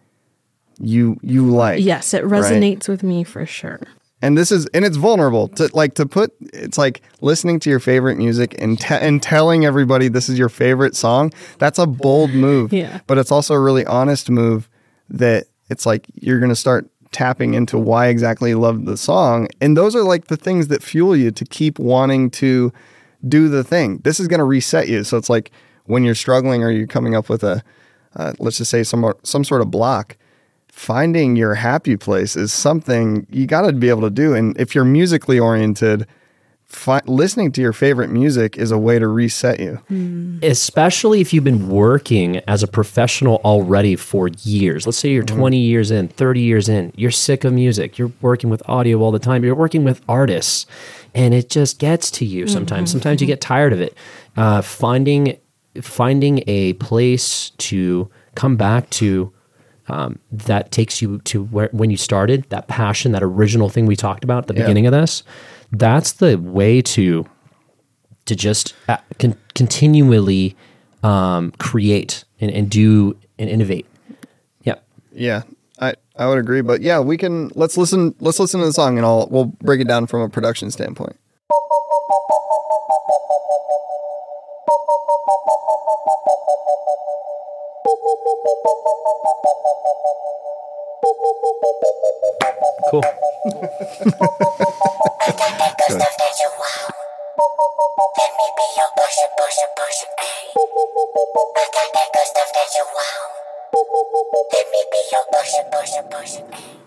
you 0.78 1.18
you 1.22 1.46
like. 1.46 1.82
yes, 1.84 2.14
it 2.14 2.24
right? 2.24 2.42
resonates 2.42 2.88
with 2.88 3.02
me 3.02 3.22
for 3.24 3.44
sure. 3.44 3.80
and 4.22 4.38
this 4.38 4.50
is 4.50 4.66
and 4.72 4.84
it's 4.84 4.96
vulnerable 4.96 5.48
to 5.48 5.68
like 5.74 5.94
to 5.94 6.06
put 6.06 6.32
it's 6.54 6.78
like 6.78 7.02
listening 7.20 7.58
to 7.60 7.68
your 7.70 7.80
favorite 7.80 8.16
music 8.16 8.54
and 8.58 8.80
te- 8.80 8.94
and 8.94 9.22
telling 9.22 9.66
everybody 9.66 10.08
this 10.08 10.28
is 10.28 10.38
your 10.38 10.48
favorite 10.48 10.96
song 10.96 11.32
that's 11.58 11.78
a 11.78 11.86
bold 11.86 12.30
move 12.30 12.72
Yeah. 12.72 13.00
but 13.06 13.18
it's 13.18 13.30
also 13.30 13.52
a 13.54 13.60
really 13.60 13.84
honest 13.84 14.30
move 14.30 14.68
that 15.10 15.44
it's 15.70 15.86
like 15.86 16.06
you're 16.14 16.38
going 16.38 16.50
to 16.50 16.56
start 16.56 16.88
tapping 17.10 17.54
into 17.54 17.78
why 17.78 18.06
exactly 18.06 18.50
you 18.50 18.58
love 18.58 18.84
the 18.86 18.96
song. 18.96 19.48
And 19.60 19.76
those 19.76 19.94
are 19.94 20.02
like 20.02 20.26
the 20.26 20.36
things 20.36 20.68
that 20.68 20.82
fuel 20.82 21.14
you 21.14 21.30
to 21.30 21.44
keep 21.44 21.78
wanting 21.78 22.30
to 22.30 22.72
do 23.28 23.48
the 23.48 23.62
thing. 23.62 23.98
This 23.98 24.18
is 24.18 24.28
going 24.28 24.38
to 24.38 24.44
reset 24.44 24.88
you. 24.88 25.04
So 25.04 25.16
it's 25.16 25.30
like 25.30 25.52
when 25.84 26.04
you're 26.04 26.14
struggling 26.14 26.62
or 26.62 26.70
you're 26.70 26.86
coming 26.86 27.14
up 27.14 27.28
with 27.28 27.44
a 27.44 27.62
uh, 28.14 28.34
let's 28.38 28.58
just 28.58 28.70
say 28.70 28.82
some 28.82 29.10
some 29.22 29.44
sort 29.44 29.62
of 29.62 29.70
block 29.70 30.16
finding 30.72 31.36
your 31.36 31.54
happy 31.54 31.96
place 31.98 32.34
is 32.34 32.52
something 32.52 33.26
you 33.30 33.46
got 33.46 33.62
to 33.62 33.72
be 33.72 33.90
able 33.90 34.00
to 34.00 34.10
do. 34.10 34.34
And 34.34 34.58
if 34.58 34.74
you're 34.74 34.86
musically 34.86 35.38
oriented, 35.38 36.06
fi- 36.72 37.02
listening 37.06 37.52
to 37.52 37.60
your 37.60 37.72
favorite 37.72 38.10
music 38.10 38.56
is 38.56 38.70
a 38.70 38.78
way 38.78 38.98
to 38.98 39.06
reset 39.06 39.60
you. 39.60 39.78
especially 40.42 41.20
if 41.20 41.32
you've 41.32 41.44
been 41.44 41.68
working 41.68 42.38
as 42.48 42.62
a 42.62 42.66
professional 42.66 43.36
already 43.44 43.94
for 43.96 44.28
years. 44.42 44.86
Let's 44.86 44.98
say 44.98 45.10
you're 45.10 45.22
20 45.22 45.56
years 45.58 45.90
in, 45.90 46.08
30 46.08 46.40
years 46.40 46.68
in, 46.68 46.92
you're 46.96 47.10
sick 47.10 47.44
of 47.44 47.52
music, 47.52 47.98
you're 47.98 48.12
working 48.20 48.50
with 48.50 48.62
audio 48.68 49.00
all 49.00 49.12
the 49.12 49.18
time, 49.18 49.44
you're 49.44 49.54
working 49.54 49.84
with 49.84 50.00
artists, 50.08 50.66
and 51.14 51.34
it 51.34 51.50
just 51.50 51.78
gets 51.78 52.10
to 52.12 52.24
you 52.24 52.46
sometimes. 52.46 52.90
Sometimes 52.90 53.20
you 53.20 53.26
get 53.26 53.40
tired 53.40 53.72
of 53.72 53.80
it. 53.80 53.96
Uh, 54.36 54.62
finding 54.62 55.36
finding 55.80 56.42
a 56.46 56.72
place 56.74 57.50
to 57.58 58.10
come 58.34 58.56
back 58.56 58.88
to 58.90 59.32
um, 59.88 60.18
that 60.30 60.70
takes 60.70 61.02
you 61.02 61.18
to 61.24 61.44
where 61.44 61.68
when 61.72 61.90
you 61.90 61.96
started, 61.96 62.44
that 62.50 62.68
passion, 62.68 63.12
that 63.12 63.22
original 63.22 63.68
thing 63.68 63.84
we 63.86 63.96
talked 63.96 64.22
about 64.24 64.44
at 64.44 64.46
the 64.48 64.54
Yeah. 64.54 64.62
beginning 64.62 64.86
of 64.86 64.92
this. 64.92 65.22
That's 65.72 66.12
the 66.12 66.36
way 66.36 66.82
to 66.82 67.26
to 68.26 68.36
just 68.36 68.74
uh, 68.88 68.98
con- 69.18 69.36
continually 69.54 70.54
um, 71.02 71.50
create 71.52 72.24
and, 72.40 72.50
and 72.50 72.70
do 72.70 73.16
and 73.38 73.48
innovate. 73.48 73.86
Yeah. 74.62 74.76
Yeah. 75.12 75.42
I, 75.80 75.94
I 76.16 76.26
would 76.26 76.38
agree, 76.38 76.60
but 76.60 76.82
yeah, 76.82 77.00
we 77.00 77.16
can 77.16 77.50
let's 77.54 77.76
listen 77.76 78.14
let's 78.20 78.38
listen 78.38 78.60
to 78.60 78.66
the 78.66 78.72
song 78.72 78.98
and 78.98 79.06
I'll 79.06 79.26
we'll 79.30 79.46
break 79.46 79.80
it 79.80 79.88
down 79.88 80.06
from 80.06 80.20
a 80.20 80.28
production 80.28 80.70
standpoint. 80.70 81.16
Cool. 92.90 93.02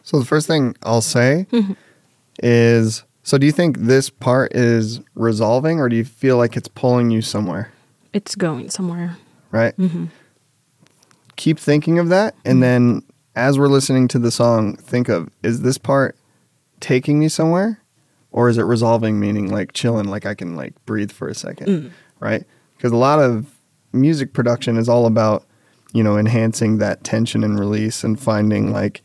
So 0.04 0.20
the 0.20 0.26
first 0.26 0.48
thing 0.48 0.76
I'll 0.84 1.02
say 1.02 1.48
is 2.44 3.04
so 3.24 3.38
do 3.38 3.46
you 3.46 3.52
think 3.52 3.80
this 3.80 4.10
part 4.10 4.54
is 4.56 5.02
resolving 5.16 5.80
or 5.80 5.90
do 5.90 5.96
you 5.96 6.06
feel 6.06 6.38
like 6.38 6.56
it's 6.56 6.68
pulling 6.68 7.10
you 7.10 7.22
somewhere? 7.22 7.72
It's 8.14 8.36
going 8.36 8.70
somewhere. 8.70 9.18
right? 9.52 9.76
Mm-hmm. 9.78 10.06
Keep 11.36 11.60
thinking 11.60 12.00
of 12.00 12.10
that. 12.10 12.36
And 12.46 12.56
mm-hmm. 12.56 12.62
then 12.62 13.04
as 13.36 13.60
we're 13.60 13.68
listening 13.68 14.08
to 14.10 14.20
the 14.20 14.32
song, 14.32 14.76
think 14.78 15.10
of 15.10 15.30
is 15.44 15.62
this 15.62 15.78
part 15.78 16.18
taking 16.80 17.20
me 17.20 17.30
somewhere? 17.30 17.82
Or 18.32 18.50
is 18.50 18.58
it 18.58 18.64
resolving, 18.64 19.20
meaning 19.20 19.50
like 19.50 19.72
chilling, 19.72 20.10
like 20.10 20.26
I 20.26 20.34
can 20.34 20.56
like 20.56 20.74
breathe 20.86 21.12
for 21.12 21.30
a 21.30 21.34
second, 21.34 21.68
mm. 21.68 21.92
right? 22.20 22.44
Because 22.76 22.92
a 22.92 22.98
lot 22.98 23.20
of 23.20 23.56
music 23.94 24.34
production 24.34 24.76
is 24.76 24.90
all 24.90 25.06
about, 25.06 25.46
you 25.94 26.04
know, 26.04 26.18
enhancing 26.18 26.80
that 26.80 27.06
tension 27.06 27.46
and 27.46 27.58
release 27.58 28.04
and 28.04 28.20
finding 28.20 28.74
like, 28.74 29.02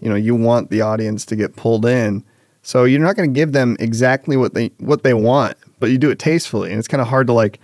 you 0.00 0.08
know, 0.08 0.16
you 0.16 0.34
want 0.34 0.70
the 0.70 0.80
audience 0.80 1.24
to 1.26 1.36
get 1.36 1.54
pulled 1.54 1.86
in. 1.86 2.24
So 2.62 2.82
you're 2.82 3.00
not 3.00 3.14
going 3.14 3.32
to 3.32 3.32
give 3.32 3.52
them 3.52 3.76
exactly 3.78 4.36
what 4.36 4.54
they 4.54 4.72
what 4.78 5.04
they 5.04 5.14
want, 5.14 5.56
but 5.78 5.90
you 5.90 5.98
do 5.98 6.10
it 6.10 6.18
tastefully. 6.18 6.70
And 6.70 6.78
it's 6.80 6.88
kind 6.88 7.00
of 7.00 7.06
hard 7.06 7.28
to 7.28 7.32
like 7.32 7.60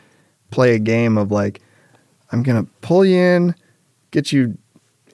play 0.51 0.75
a 0.75 0.79
game 0.79 1.19
of 1.19 1.33
like, 1.33 1.61
I'm 2.31 2.43
gonna 2.43 2.65
pull 2.81 3.05
you 3.05 3.19
in, 3.19 3.55
get 4.11 4.33
you 4.33 4.57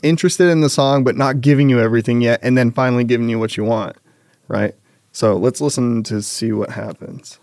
interested 0.04 0.50
in 0.50 0.60
the 0.60 0.70
song, 0.70 1.02
but 1.02 1.16
not 1.16 1.40
giving 1.40 1.68
you 1.68 1.80
everything 1.80 2.20
yet, 2.20 2.40
and 2.42 2.56
then 2.56 2.70
finally 2.70 3.04
giving 3.04 3.28
you 3.28 3.38
what 3.38 3.56
you 3.56 3.64
want, 3.64 3.96
right? 4.46 4.74
So 5.12 5.36
let's 5.36 5.60
listen 5.60 6.02
to 6.04 6.22
see 6.22 6.52
what 6.52 6.70
happens. 6.70 7.38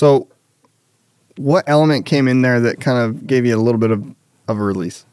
So 0.00 0.28
what 1.36 1.62
element 1.66 2.06
came 2.06 2.26
in 2.26 2.40
there 2.40 2.58
that 2.58 2.80
kind 2.80 2.96
of 2.96 3.26
gave 3.26 3.44
you 3.44 3.54
a 3.54 3.60
little 3.60 3.78
bit 3.78 3.90
of, 3.90 4.02
of 4.48 4.56
a 4.56 4.62
release? 4.62 5.04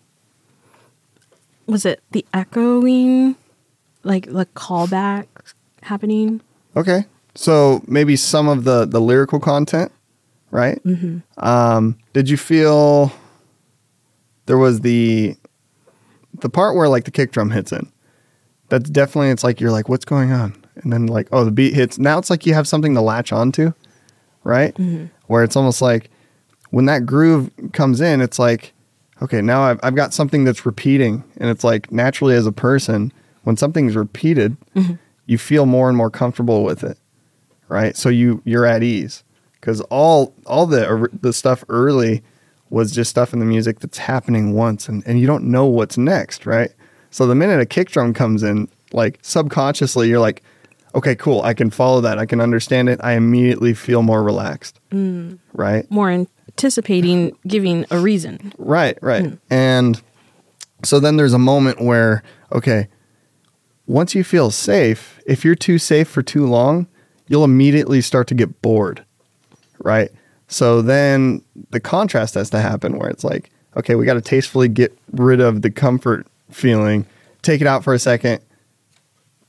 Was 1.66 1.86
it 1.86 2.02
the 2.12 2.26
echoing, 2.34 3.36
like 4.04 4.28
the 4.28 4.46
callback 4.46 5.28
happening? 5.82 6.40
Okay, 6.78 7.04
so 7.36 7.84
maybe 7.86 8.16
some 8.16 8.48
of 8.48 8.64
the 8.64 8.86
the 8.86 9.02
lyrical 9.02 9.42
content, 9.42 9.92
right? 10.52 10.82
Mm-hmm. 10.86 11.46
Um, 11.46 11.98
did 12.14 12.30
you 12.30 12.38
feel 12.38 13.12
there 14.46 14.58
was 14.58 14.80
the 14.80 15.36
the 16.40 16.48
part 16.48 16.78
where 16.78 16.88
like 16.88 17.04
the 17.04 17.12
kick 17.12 17.34
drum 17.34 17.52
hits 17.52 17.74
in? 17.74 17.92
That's 18.70 18.90
definitely 18.90 19.32
it's 19.32 19.44
like 19.44 19.60
you're 19.60 19.72
like, 19.72 19.90
what's 19.90 20.06
going 20.06 20.32
on? 20.32 20.56
And 20.76 20.94
then 20.94 21.08
like, 21.08 21.28
oh, 21.34 21.44
the 21.44 21.52
beat 21.52 21.74
hits. 21.74 22.00
Now 22.00 22.18
it's 22.20 22.30
like 22.30 22.46
you 22.46 22.54
have 22.54 22.70
something 22.70 22.94
to 22.96 23.02
latch 23.02 23.34
onto, 23.34 23.74
right? 24.44 24.74
Mm-hmm. 24.76 25.06
Where 25.28 25.44
it's 25.44 25.56
almost 25.56 25.82
like 25.82 26.10
when 26.70 26.86
that 26.86 27.06
groove 27.06 27.50
comes 27.74 28.02
in, 28.02 28.22
it's 28.22 28.40
like, 28.40 28.74
okay, 29.22 29.42
now 29.42 29.64
I've, 29.64 29.80
I've 29.84 29.96
got 29.96 30.14
something 30.14 30.44
that's 30.44 30.66
repeating. 30.66 31.24
And 31.38 31.50
it's 31.50 31.64
like 31.64 31.92
naturally 31.92 32.36
as 32.36 32.46
a 32.46 32.52
person, 32.52 33.12
when 33.44 33.58
something's 33.58 33.96
repeated, 33.96 34.58
mm-hmm. 34.76 34.96
you 35.26 35.38
feel 35.38 35.66
more 35.66 35.88
and 35.88 35.98
more 35.98 36.10
comfortable 36.10 36.64
with 36.64 36.84
it, 36.84 36.98
right? 37.70 37.96
So 37.96 38.10
you 38.10 38.42
you're 38.46 38.66
at 38.66 38.84
ease 38.84 39.24
because 39.54 39.82
all 39.82 40.34
all 40.46 40.66
the 40.66 41.10
the 41.22 41.34
stuff 41.34 41.64
early 41.70 42.24
was 42.70 42.92
just 42.92 43.10
stuff 43.10 43.32
in 43.32 43.40
the 43.40 43.46
music 43.46 43.80
that's 43.80 43.98
happening 43.98 44.54
once, 44.54 44.90
and 44.90 45.02
and 45.08 45.20
you 45.20 45.28
don't 45.28 45.46
know 45.46 45.66
what's 45.66 45.98
next, 45.98 46.46
right? 46.46 46.72
So 47.10 47.26
the 47.26 47.36
minute 47.36 47.62
a 47.62 47.66
kick 47.66 47.90
drum 47.90 48.14
comes 48.14 48.44
in, 48.44 48.68
like 48.92 49.20
subconsciously, 49.22 50.10
you're 50.10 50.20
like, 50.20 50.44
okay, 50.96 51.16
cool, 51.16 51.42
I 51.42 51.54
can 51.54 51.70
follow 51.70 52.02
that, 52.02 52.18
I 52.18 52.26
can 52.26 52.42
understand 52.42 52.90
it. 52.90 53.00
I 53.04 53.14
immediately 53.14 53.74
feel 53.74 54.02
more 54.02 54.24
relaxed, 54.24 54.80
mm. 54.92 55.38
right? 55.54 55.90
More 55.92 56.10
anticipating 56.10 57.38
giving 57.46 57.86
a 57.92 58.00
reason. 58.00 58.54
Right, 58.58 58.98
right. 59.02 59.26
Mm. 59.26 59.40
And 59.50 60.02
so 60.84 61.00
then 61.00 61.18
there's 61.18 61.34
a 61.34 61.40
moment 61.40 61.82
where, 61.82 62.24
okay, 62.52 62.88
once 63.86 64.16
you 64.16 64.24
feel 64.24 64.52
safe, 64.52 65.20
if 65.26 65.46
you're 65.46 65.56
too 65.56 65.78
safe 65.78 66.08
for 66.08 66.22
too 66.22 66.46
long, 66.46 66.88
you'll 67.28 67.44
immediately 67.44 68.02
start 68.02 68.28
to 68.28 68.36
get 68.36 68.62
bored. 68.62 69.04
Right. 69.80 70.12
So 70.48 70.82
then 70.82 71.42
the 71.72 71.80
contrast 71.80 72.36
has 72.36 72.50
to 72.52 72.60
happen 72.60 72.98
where 72.98 73.10
it's 73.10 73.24
like, 73.24 73.50
okay, 73.76 73.96
we 73.96 74.06
got 74.06 74.16
to 74.16 74.22
tastefully 74.22 74.68
get 74.68 74.98
rid 75.12 75.40
of 75.40 75.62
the 75.62 75.70
comfort 75.70 76.26
feeling, 76.50 77.06
take 77.42 77.62
it 77.62 77.68
out 77.68 77.84
for 77.84 77.94
a 77.94 78.00
second, 78.00 78.42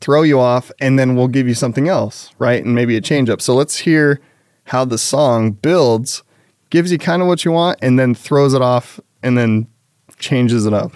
throw 0.01 0.23
you 0.23 0.39
off, 0.41 0.71
and 0.81 0.99
then 0.99 1.17
we'll 1.17 1.29
give 1.29 1.49
you 1.49 1.55
something 1.55 1.89
else. 1.89 2.31
Right. 2.39 2.65
And 2.65 2.75
maybe 2.75 2.97
a 2.97 3.01
change 3.01 3.31
up. 3.31 3.41
So 3.41 3.55
let's 3.55 3.79
hear 3.79 4.21
how 4.65 4.85
the 4.85 4.99
song 4.99 5.53
builds, 5.53 6.23
gives 6.71 6.93
you 6.93 6.99
kind 6.99 7.23
of 7.23 7.29
what 7.29 7.45
you 7.45 7.53
want, 7.53 7.79
and 7.83 7.99
then 7.99 8.15
throws 8.15 8.55
it 8.55 8.63
off 8.63 9.01
and 9.23 9.37
then 9.37 9.67
changes 10.19 10.67
it 10.67 10.73
up. 10.75 10.93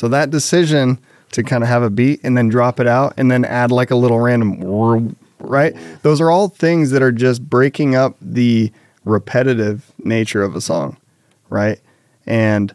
So 0.00 0.08
that 0.08 0.30
decision 0.30 0.98
to 1.32 1.42
kind 1.42 1.62
of 1.62 1.68
have 1.68 1.82
a 1.82 1.90
beat 1.90 2.20
and 2.24 2.34
then 2.34 2.48
drop 2.48 2.80
it 2.80 2.86
out 2.86 3.12
and 3.18 3.30
then 3.30 3.44
add 3.44 3.70
like 3.70 3.90
a 3.90 3.96
little 3.96 4.18
random 4.18 5.14
right? 5.40 5.76
Those 6.00 6.22
are 6.22 6.30
all 6.30 6.48
things 6.48 6.90
that 6.92 7.02
are 7.02 7.12
just 7.12 7.50
breaking 7.50 7.96
up 7.96 8.16
the 8.18 8.72
repetitive 9.04 9.92
nature 9.98 10.42
of 10.42 10.56
a 10.56 10.62
song, 10.62 10.96
right? 11.50 11.78
And 12.24 12.74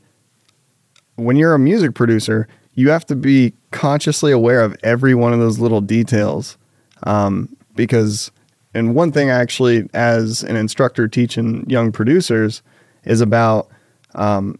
when 1.15 1.35
you're 1.35 1.55
a 1.55 1.57
music 1.57 1.95
producer, 1.95 2.47
you 2.75 2.91
have 2.91 3.07
to 3.07 3.15
be 3.15 3.53
consciously 3.71 4.31
aware 4.31 4.61
of 4.61 4.77
every 4.83 5.15
one 5.15 5.33
of 5.33 5.39
those 5.39 5.57
little 5.57 5.81
details. 5.81 6.59
Um, 7.07 7.57
because, 7.75 8.29
and 8.75 8.93
one 8.93 9.11
thing 9.11 9.31
I 9.31 9.39
actually, 9.39 9.89
as 9.95 10.43
an 10.43 10.57
instructor 10.57 11.07
teaching 11.07 11.67
young 11.67 11.91
producers, 11.91 12.61
is 13.03 13.19
about, 13.19 13.67
um, 14.13 14.59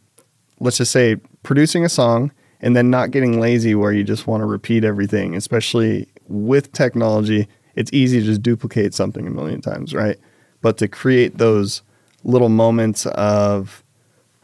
let's 0.59 0.77
just 0.77 0.91
say, 0.91 1.17
producing 1.43 1.85
a 1.85 1.89
song 1.89 2.31
and 2.61 2.75
then 2.75 2.89
not 2.89 3.11
getting 3.11 3.39
lazy 3.39 3.75
where 3.75 3.91
you 3.91 4.03
just 4.03 4.27
want 4.27 4.41
to 4.41 4.45
repeat 4.45 4.83
everything, 4.83 5.35
especially 5.35 6.07
with 6.27 6.71
technology. 6.71 7.47
It's 7.75 7.91
easy 7.93 8.19
to 8.19 8.25
just 8.25 8.41
duplicate 8.41 8.93
something 8.93 9.27
a 9.27 9.29
million 9.29 9.61
times, 9.61 9.93
right? 9.93 10.17
But 10.61 10.77
to 10.77 10.87
create 10.87 11.37
those 11.37 11.81
little 12.23 12.49
moments 12.49 13.05
of, 13.05 13.83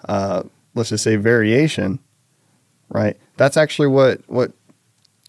uh, 0.05 0.43
let's 0.75 0.89
just 0.89 1.03
say, 1.03 1.15
variation, 1.15 1.99
right? 2.89 3.17
That's 3.37 3.57
actually 3.57 3.87
what 3.87 4.21
what 4.27 4.51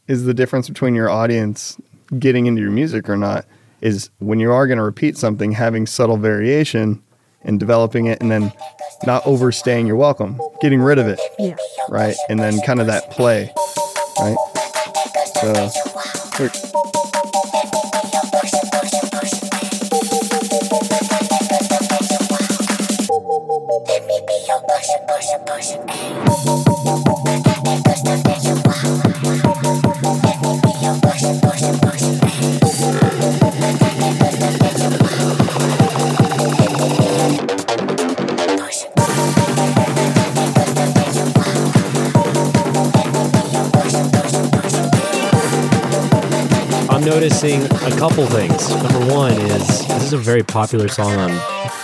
is 0.09 0.25
the 0.25 0.35
difference 0.35 0.69
between 0.69 0.95
your 0.95 1.09
audience 1.09 1.81
getting 2.19 2.47
into 2.47 2.61
your 2.61 2.71
music 2.71 3.09
or 3.09 3.17
not 3.17 3.47
is 3.81 4.11
when 4.19 4.39
you 4.39 4.53
are 4.53 4.67
going 4.67 4.79
to 4.79 4.85
repeat 4.85 5.17
something, 5.17 5.53
having 5.53 5.87
subtle 5.87 6.17
variation 6.17 7.03
and 7.45 7.59
developing 7.61 8.07
it, 8.07 8.21
and 8.21 8.31
then 8.31 8.53
not 9.07 9.27
overstaying 9.27 9.87
your 9.87 9.97
welcome, 9.97 10.41
getting 10.61 10.81
rid 10.81 10.99
of 10.99 11.07
it, 11.09 11.21
Yeah. 11.39 11.55
right? 11.89 12.17
And 12.29 12.39
then 12.39 12.61
kind 12.63 12.81
of 12.81 12.87
that 12.87 13.11
play, 13.11 13.53
right? 14.21 14.37
So, 15.41 15.71
quick. 16.35 16.53
I'm 25.35 26.62
noticing 47.15 47.63
a 47.63 47.91
couple 47.99 48.27
things. 48.27 48.71
Number 48.83 49.13
one 49.15 49.33
is 49.33 49.87
this 49.87 50.03
is 50.05 50.13
a 50.15 50.17
very 50.19 50.43
popular 50.43 50.89
song 50.89 51.13
on 51.17 51.31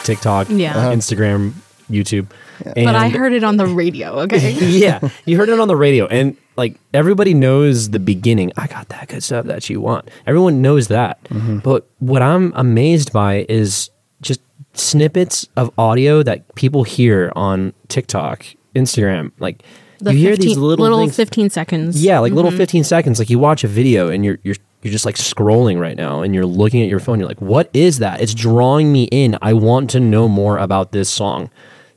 TikTok, 0.05 0.47
Yeah. 0.49 0.75
Uh-huh. 0.77 0.91
Instagram, 0.93 1.53
YouTube. 1.91 2.29
But 2.64 2.95
I 2.97 3.11
heard 3.11 3.35
it 3.35 3.45
on 3.45 3.59
the 3.59 3.67
radio, 3.67 4.21
okay? 4.21 4.53
yeah, 4.59 5.01
you 5.27 5.37
heard 5.37 5.51
it 5.51 5.61
on 5.61 5.69
the 5.69 5.77
radio, 5.77 6.07
and 6.07 6.35
like 6.57 6.77
everybody 6.95 7.35
knows 7.35 7.91
the 7.91 7.99
beginning. 7.99 8.53
I 8.57 8.67
got 8.69 8.88
that 8.88 9.09
good 9.09 9.23
stuff 9.23 9.45
that 9.47 9.69
you 9.69 9.83
want. 9.83 10.09
Everyone 10.27 10.62
knows 10.62 10.88
that. 10.88 11.19
But 11.62 11.87
what 11.99 12.23
I'm 12.23 12.53
amazed 12.57 13.12
by 13.12 13.45
is 13.51 13.91
just 14.23 14.41
snippets 14.73 15.47
of 15.57 15.71
audio 15.79 16.23
that 16.23 16.55
people 16.55 16.85
hear 16.85 17.33
on 17.37 17.75
TikTok, 17.88 18.47
Instagram. 18.75 19.33
Like 19.38 19.62
The 20.01 20.12
you 20.14 20.19
hear 20.21 20.31
15 20.33 20.49
these 20.49 20.57
little, 20.57 20.83
little 20.85 21.01
things- 21.01 21.17
15 21.17 21.51
seconds. 21.51 22.03
yeah, 22.03 22.19
like 22.19 22.33
little 22.33 22.51
15 22.51 22.83
seconds. 22.83 23.19
Like 23.19 23.29
you 23.31 23.38
watch 23.38 23.62
a 23.62 23.69
video 23.69 24.09
and 24.09 24.25
you're 24.25 24.38
you're 24.43 24.57
you're 24.83 24.93
just 24.93 25.05
like 25.05 25.17
scrolling 25.17 25.81
right 25.81 25.97
now 25.97 26.23
and 26.23 26.35
you're 26.35 26.47
looking 26.47 26.83
at 26.83 26.88
your 26.88 27.01
phone. 27.01 27.19
You're 27.19 27.29
like, 27.29 27.41
what 27.41 27.69
is 27.73 27.99
that? 27.99 28.21
It's 28.21 28.35
drawing 28.35 28.93
me 28.93 29.05
in. 29.11 29.37
I 29.43 29.53
want 29.53 29.91
to 29.91 30.01
know 30.01 30.29
more 30.29 30.59
about 30.59 30.93
this 30.93 31.11
song. 31.11 31.51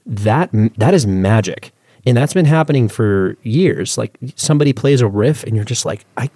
That 0.06 0.50
that 0.78 0.94
is 0.94 1.06
magic, 1.06 1.72
and 2.06 2.18
that's 2.18 2.34
been 2.34 2.46
happening 2.46 2.88
for 2.90 3.38
years. 3.44 3.98
Like 3.98 4.18
somebody 4.36 4.74
plays 4.74 5.02
a 5.02 5.08
riff 5.08 5.44
and 5.44 5.56
you're 5.56 5.66
just 5.66 5.86
like, 5.86 6.06
I 6.18 6.30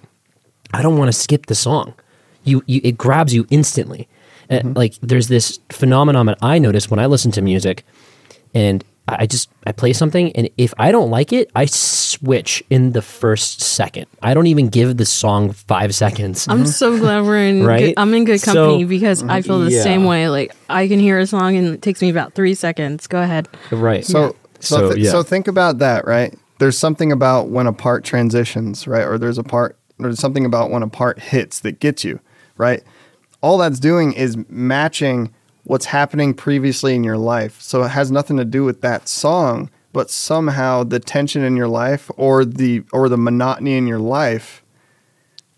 I 0.72 0.82
don't 0.82 0.96
want 0.96 1.08
to 1.08 1.12
skip 1.12 1.46
the 1.46 1.54
song. 1.54 1.94
You, 2.44 2.62
you 2.66 2.80
it 2.84 2.96
grabs 2.96 3.34
you 3.34 3.46
instantly. 3.50 4.08
And, 4.48 4.62
mm-hmm. 4.62 4.76
like 4.76 4.94
there's 5.02 5.26
this 5.26 5.58
phenomenon 5.70 6.26
that 6.26 6.38
I 6.40 6.60
notice 6.60 6.88
when 6.88 7.00
I 7.00 7.06
listen 7.06 7.32
to 7.32 7.42
music, 7.42 7.84
and 8.54 8.84
I 9.08 9.16
I 9.22 9.26
just 9.26 9.48
I 9.66 9.72
play 9.72 9.92
something, 9.92 10.32
and 10.32 10.48
if 10.56 10.74
I 10.78 10.90
don't 10.92 11.10
like 11.10 11.32
it, 11.32 11.50
I 11.54 11.66
switch 11.66 12.62
in 12.70 12.92
the 12.92 13.02
first 13.02 13.60
second. 13.60 14.06
I 14.22 14.34
don't 14.34 14.46
even 14.46 14.68
give 14.68 14.96
the 14.96 15.06
song 15.06 15.52
five 15.52 15.94
seconds. 16.04 16.46
I'm 16.48 16.66
so 16.66 16.98
glad 16.98 17.24
we're 17.24 17.38
in 17.46 17.64
Right? 17.66 17.80
good, 17.86 17.94
I'm 17.96 18.12
in 18.14 18.24
good 18.24 18.40
So- 18.40 18.52
company 18.54 18.84
because 18.84 19.22
I 19.22 19.42
feel 19.42 19.60
the 19.60 19.70
Yeah. 19.70 19.82
same 19.82 20.04
way. 20.04 20.28
Like 20.28 20.54
I 20.68 20.88
can 20.88 20.98
hear 20.98 21.18
a 21.18 21.26
song 21.26 21.56
and 21.56 21.68
it 21.68 21.82
takes 21.82 22.00
me 22.02 22.10
about 22.10 22.34
three 22.34 22.54
seconds. 22.54 23.06
Go 23.06 23.20
ahead. 23.22 23.48
right. 23.70 24.04
So 24.04 24.34
so 24.60 24.76
So, 24.78 24.92
th- 24.94 25.04
yeah. 25.04 25.10
so 25.10 25.22
think 25.22 25.48
about 25.48 25.78
that, 25.78 26.06
right? 26.06 26.34
There's 26.58 26.78
something 26.78 27.12
about 27.12 27.48
when 27.50 27.66
a 27.66 27.72
part 27.72 28.02
transitions, 28.04 28.86
right? 28.88 29.04
Or 29.06 29.18
there's 29.18 29.38
a 29.38 29.44
part 29.44 29.76
there's 29.98 30.18
something 30.18 30.44
about 30.44 30.70
when 30.70 30.82
a 30.82 30.88
part 30.88 31.18
hits 31.20 31.60
that 31.60 31.80
gets 31.80 32.04
you, 32.04 32.20
right? 32.56 32.82
All 33.42 33.58
that's 33.58 33.78
doing 33.78 34.12
is 34.14 34.36
matching 34.48 35.32
what's 35.66 35.86
happening 35.86 36.34
previously 36.34 36.94
in 36.94 37.04
your 37.04 37.18
life. 37.18 37.60
So 37.60 37.82
it 37.82 37.88
has 37.88 38.10
nothing 38.10 38.36
to 38.38 38.44
do 38.44 38.64
with 38.64 38.80
that 38.80 39.08
song, 39.08 39.70
but 39.92 40.10
somehow 40.10 40.84
the 40.84 41.00
tension 41.00 41.42
in 41.42 41.56
your 41.56 41.68
life 41.68 42.10
or 42.16 42.44
the 42.44 42.82
or 42.92 43.08
the 43.08 43.18
monotony 43.18 43.76
in 43.76 43.86
your 43.86 43.98
life 43.98 44.62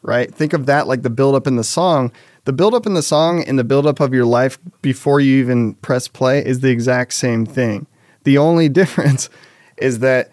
right? 0.03 0.35
Think 0.35 0.53
of 0.53 0.67
that 0.67 0.87
like 0.87 1.03
the 1.03 1.11
buildup 1.11 1.47
in 1.47 1.57
the 1.57 1.65
song. 1.65 2.13
The 2.45 2.53
buildup 2.53 2.87
in 2.87 2.95
the 2.95 3.03
song 3.03 3.43
and 3.45 3.59
the 3.59 3.65
buildup 3.65 4.01
of 4.01 4.15
your 4.15 4.25
life 4.25 4.59
before 4.81 5.21
you 5.21 5.39
even 5.39 5.75
press 5.75 6.09
play 6.09 6.45
is 6.45 6.61
the 6.61 6.71
exact 6.71 7.13
same 7.13 7.45
thing. 7.45 7.87
The 8.25 8.39
only 8.39 8.69
difference 8.81 9.29
is 9.77 9.99
that 10.01 10.31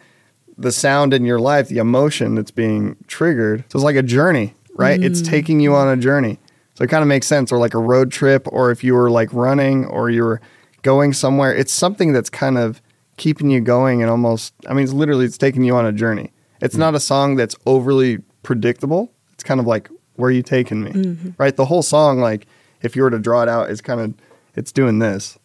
the 0.58 0.72
sound 0.72 1.14
in 1.14 1.26
your 1.26 1.40
life, 1.40 1.68
the 1.68 1.80
emotion 1.80 2.36
that's 2.36 2.52
being 2.52 2.96
triggered, 3.08 3.66
so 3.70 3.78
it's 3.78 3.84
like 3.84 3.98
a 3.98 4.04
journey, 4.04 4.54
right? 4.76 5.02
It's 5.02 5.22
mm. 5.22 5.30
taking 5.30 5.60
you 5.60 5.76
on 5.76 5.90
a 5.90 6.02
journey. 6.02 6.40
So 6.76 6.84
it 6.84 6.90
kind 6.90 7.02
of 7.02 7.08
makes 7.08 7.26
sense, 7.26 7.52
or 7.52 7.58
like 7.58 7.74
a 7.74 7.80
road 7.80 8.12
trip, 8.12 8.48
or 8.52 8.70
if 8.70 8.84
you 8.84 8.94
were 8.94 9.10
like 9.10 9.34
running 9.34 9.86
or 9.86 10.10
you 10.10 10.24
were 10.24 10.42
going 10.82 11.14
somewhere, 11.14 11.56
it's 11.56 11.74
something 11.74 12.14
that's 12.14 12.30
kind 12.30 12.58
of 12.58 12.82
keeping 13.18 13.50
you 13.50 13.62
going 13.62 14.02
and 14.02 14.12
almost, 14.12 14.54
I 14.68 14.74
mean, 14.74 14.84
it's 14.84 14.94
literally, 14.94 15.26
it's 15.26 15.38
taking 15.38 15.64
you 15.64 15.76
on 15.76 15.86
a 15.86 15.94
journey. 15.94 16.32
It's 16.62 16.74
mm-hmm. 16.74 16.82
not 16.82 16.96
a 16.96 17.00
song 17.00 17.38
that's 17.38 17.56
overly 17.66 18.20
predictable. 18.44 19.12
It's 19.34 19.44
kind 19.44 19.60
of 19.60 19.66
like, 19.66 19.90
where 20.16 20.30
are 20.30 20.34
you 20.34 20.44
taking 20.44 20.84
me? 20.84 20.92
Mm-hmm. 20.92 21.30
Right? 21.38 21.56
The 21.56 21.66
whole 21.66 21.82
song, 21.82 22.20
like, 22.20 22.46
if 22.82 22.96
you 22.96 23.04
were 23.04 23.10
to 23.10 23.20
draw 23.20 23.42
it 23.42 23.50
out, 23.50 23.70
is 23.70 23.82
kind 23.82 24.00
of, 24.00 24.14
it's 24.56 24.72
doing 24.72 25.00
this. 25.00 25.40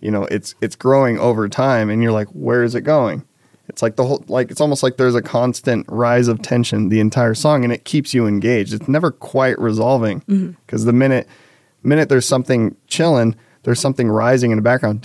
You 0.00 0.10
know, 0.10 0.24
it's 0.24 0.54
it's 0.60 0.74
growing 0.74 1.18
over 1.18 1.48
time, 1.48 1.88
and 1.88 2.02
you're 2.02 2.12
like, 2.12 2.28
where 2.28 2.64
is 2.64 2.74
it 2.74 2.80
going? 2.80 3.24
It's 3.68 3.80
like 3.80 3.96
the 3.96 4.04
whole, 4.04 4.24
like, 4.28 4.50
it's 4.50 4.60
almost 4.60 4.82
like 4.82 4.96
there's 4.96 5.14
a 5.14 5.22
constant 5.22 5.86
rise 5.88 6.28
of 6.28 6.42
tension 6.42 6.88
the 6.88 7.00
entire 7.00 7.34
song, 7.34 7.64
and 7.64 7.72
it 7.72 7.84
keeps 7.84 8.12
you 8.12 8.26
engaged. 8.26 8.74
It's 8.74 8.88
never 8.88 9.10
quite 9.10 9.58
resolving 9.58 10.56
because 10.66 10.84
the 10.84 10.92
minute, 10.92 11.28
minute 11.82 12.08
there's 12.08 12.26
something 12.26 12.76
chilling, 12.88 13.36
there's 13.62 13.80
something 13.80 14.08
rising 14.08 14.50
in 14.50 14.56
the 14.56 14.62
background. 14.62 15.02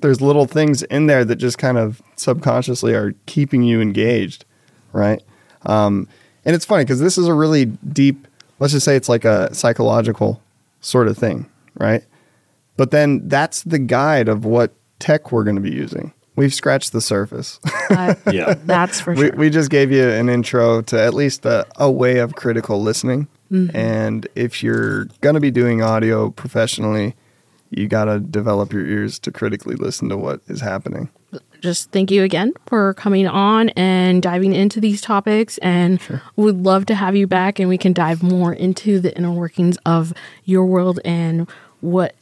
There's 0.00 0.20
little 0.20 0.46
things 0.46 0.82
in 0.84 1.06
there 1.06 1.24
that 1.24 1.36
just 1.36 1.58
kind 1.58 1.76
of 1.76 2.00
subconsciously 2.16 2.94
are 2.94 3.14
keeping 3.26 3.62
you 3.62 3.80
engaged, 3.80 4.46
right? 4.92 5.22
Um, 5.66 6.08
and 6.44 6.56
it's 6.56 6.64
funny 6.64 6.84
because 6.84 7.00
this 7.00 7.18
is 7.18 7.28
a 7.28 7.34
really 7.34 7.66
deep, 7.66 8.26
let's 8.58 8.72
just 8.72 8.86
say 8.86 8.96
it's 8.96 9.08
like 9.08 9.24
a 9.26 9.54
psychological 9.54 10.42
sort 10.80 11.06
of 11.08 11.18
thing, 11.18 11.48
right? 11.74 12.04
But 12.78 12.90
then 12.90 13.28
that's 13.28 13.62
the 13.62 13.78
guide 13.78 14.28
of 14.28 14.46
what 14.46 14.72
tech 14.98 15.30
we're 15.30 15.44
going 15.44 15.56
to 15.56 15.62
be 15.62 15.70
using. 15.70 16.14
We've 16.34 16.54
scratched 16.54 16.92
the 16.92 17.00
surface. 17.00 17.60
I, 17.64 18.16
yeah. 18.32 18.54
that's 18.64 19.00
for 19.00 19.14
sure. 19.14 19.32
we 19.36 19.50
just 19.50 19.70
gave 19.70 19.92
you 19.92 20.08
an 20.08 20.28
intro 20.28 20.82
to 20.82 21.00
at 21.00 21.14
least 21.14 21.44
a, 21.44 21.66
a 21.76 21.90
way 21.90 22.18
of 22.18 22.34
critical 22.34 22.80
listening. 22.80 23.28
Mm-hmm. 23.50 23.76
And 23.76 24.26
if 24.34 24.62
you're 24.62 25.04
going 25.20 25.34
to 25.34 25.40
be 25.40 25.50
doing 25.50 25.82
audio 25.82 26.30
professionally, 26.30 27.14
you 27.70 27.88
got 27.88 28.04
to 28.04 28.20
develop 28.20 28.72
your 28.72 28.86
ears 28.86 29.18
to 29.20 29.30
critically 29.30 29.76
listen 29.76 30.08
to 30.08 30.16
what 30.16 30.40
is 30.46 30.60
happening. 30.60 31.10
just 31.60 31.90
thank 31.90 32.10
you 32.10 32.22
again 32.22 32.52
for 32.66 32.94
coming 32.94 33.26
on 33.26 33.70
and 33.70 34.22
diving 34.22 34.54
into 34.54 34.80
these 34.80 35.00
topics 35.00 35.58
and 35.58 36.00
we'd 36.36 36.56
love 36.56 36.84
to 36.86 36.94
have 36.94 37.16
you 37.16 37.26
back 37.26 37.58
and 37.58 37.68
we 37.68 37.78
can 37.78 37.92
dive 37.92 38.22
more 38.22 38.52
into 38.52 39.00
the 39.00 39.16
inner 39.16 39.32
workings 39.32 39.78
of 39.86 40.12
your 40.44 40.66
world 40.66 41.00
and 41.04 41.48
what 41.80 42.14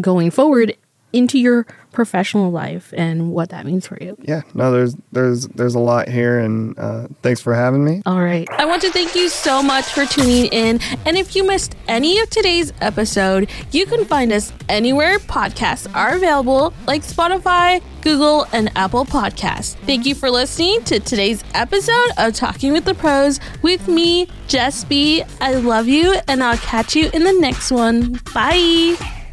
going 0.00 0.30
forward 0.30 0.76
into 1.14 1.38
your 1.38 1.66
professional 1.92 2.50
life 2.50 2.92
and 2.96 3.30
what 3.30 3.50
that 3.50 3.64
means 3.64 3.86
for 3.86 3.96
you. 4.00 4.16
Yeah, 4.20 4.42
no, 4.52 4.72
there's 4.72 4.96
there's 5.12 5.46
there's 5.48 5.74
a 5.74 5.78
lot 5.78 6.08
here, 6.08 6.40
and 6.40 6.78
uh, 6.78 7.06
thanks 7.22 7.40
for 7.40 7.54
having 7.54 7.84
me. 7.84 8.02
All 8.04 8.20
right. 8.20 8.48
I 8.50 8.64
want 8.66 8.82
to 8.82 8.90
thank 8.90 9.14
you 9.14 9.28
so 9.28 9.62
much 9.62 9.86
for 9.86 10.04
tuning 10.04 10.46
in. 10.46 10.80
And 11.06 11.16
if 11.16 11.34
you 11.36 11.44
missed 11.46 11.76
any 11.88 12.18
of 12.18 12.28
today's 12.28 12.72
episode, 12.80 13.48
you 13.70 13.86
can 13.86 14.04
find 14.04 14.32
us 14.32 14.52
anywhere 14.68 15.18
podcasts 15.20 15.92
are 15.94 16.16
available, 16.16 16.74
like 16.86 17.02
Spotify, 17.02 17.80
Google, 18.02 18.46
and 18.52 18.70
Apple 18.76 19.04
Podcasts. 19.04 19.76
Thank 19.86 20.04
you 20.04 20.14
for 20.14 20.30
listening 20.30 20.82
to 20.84 20.98
today's 20.98 21.44
episode 21.54 22.08
of 22.18 22.34
Talking 22.34 22.72
with 22.72 22.84
the 22.84 22.94
Pros 22.94 23.38
with 23.62 23.86
me, 23.86 24.28
Jess 24.48 24.84
B. 24.84 25.22
I 25.40 25.54
love 25.54 25.86
you, 25.86 26.16
and 26.26 26.42
I'll 26.42 26.58
catch 26.58 26.96
you 26.96 27.08
in 27.14 27.22
the 27.22 27.32
next 27.32 27.70
one. 27.70 28.20
Bye. 28.34 29.23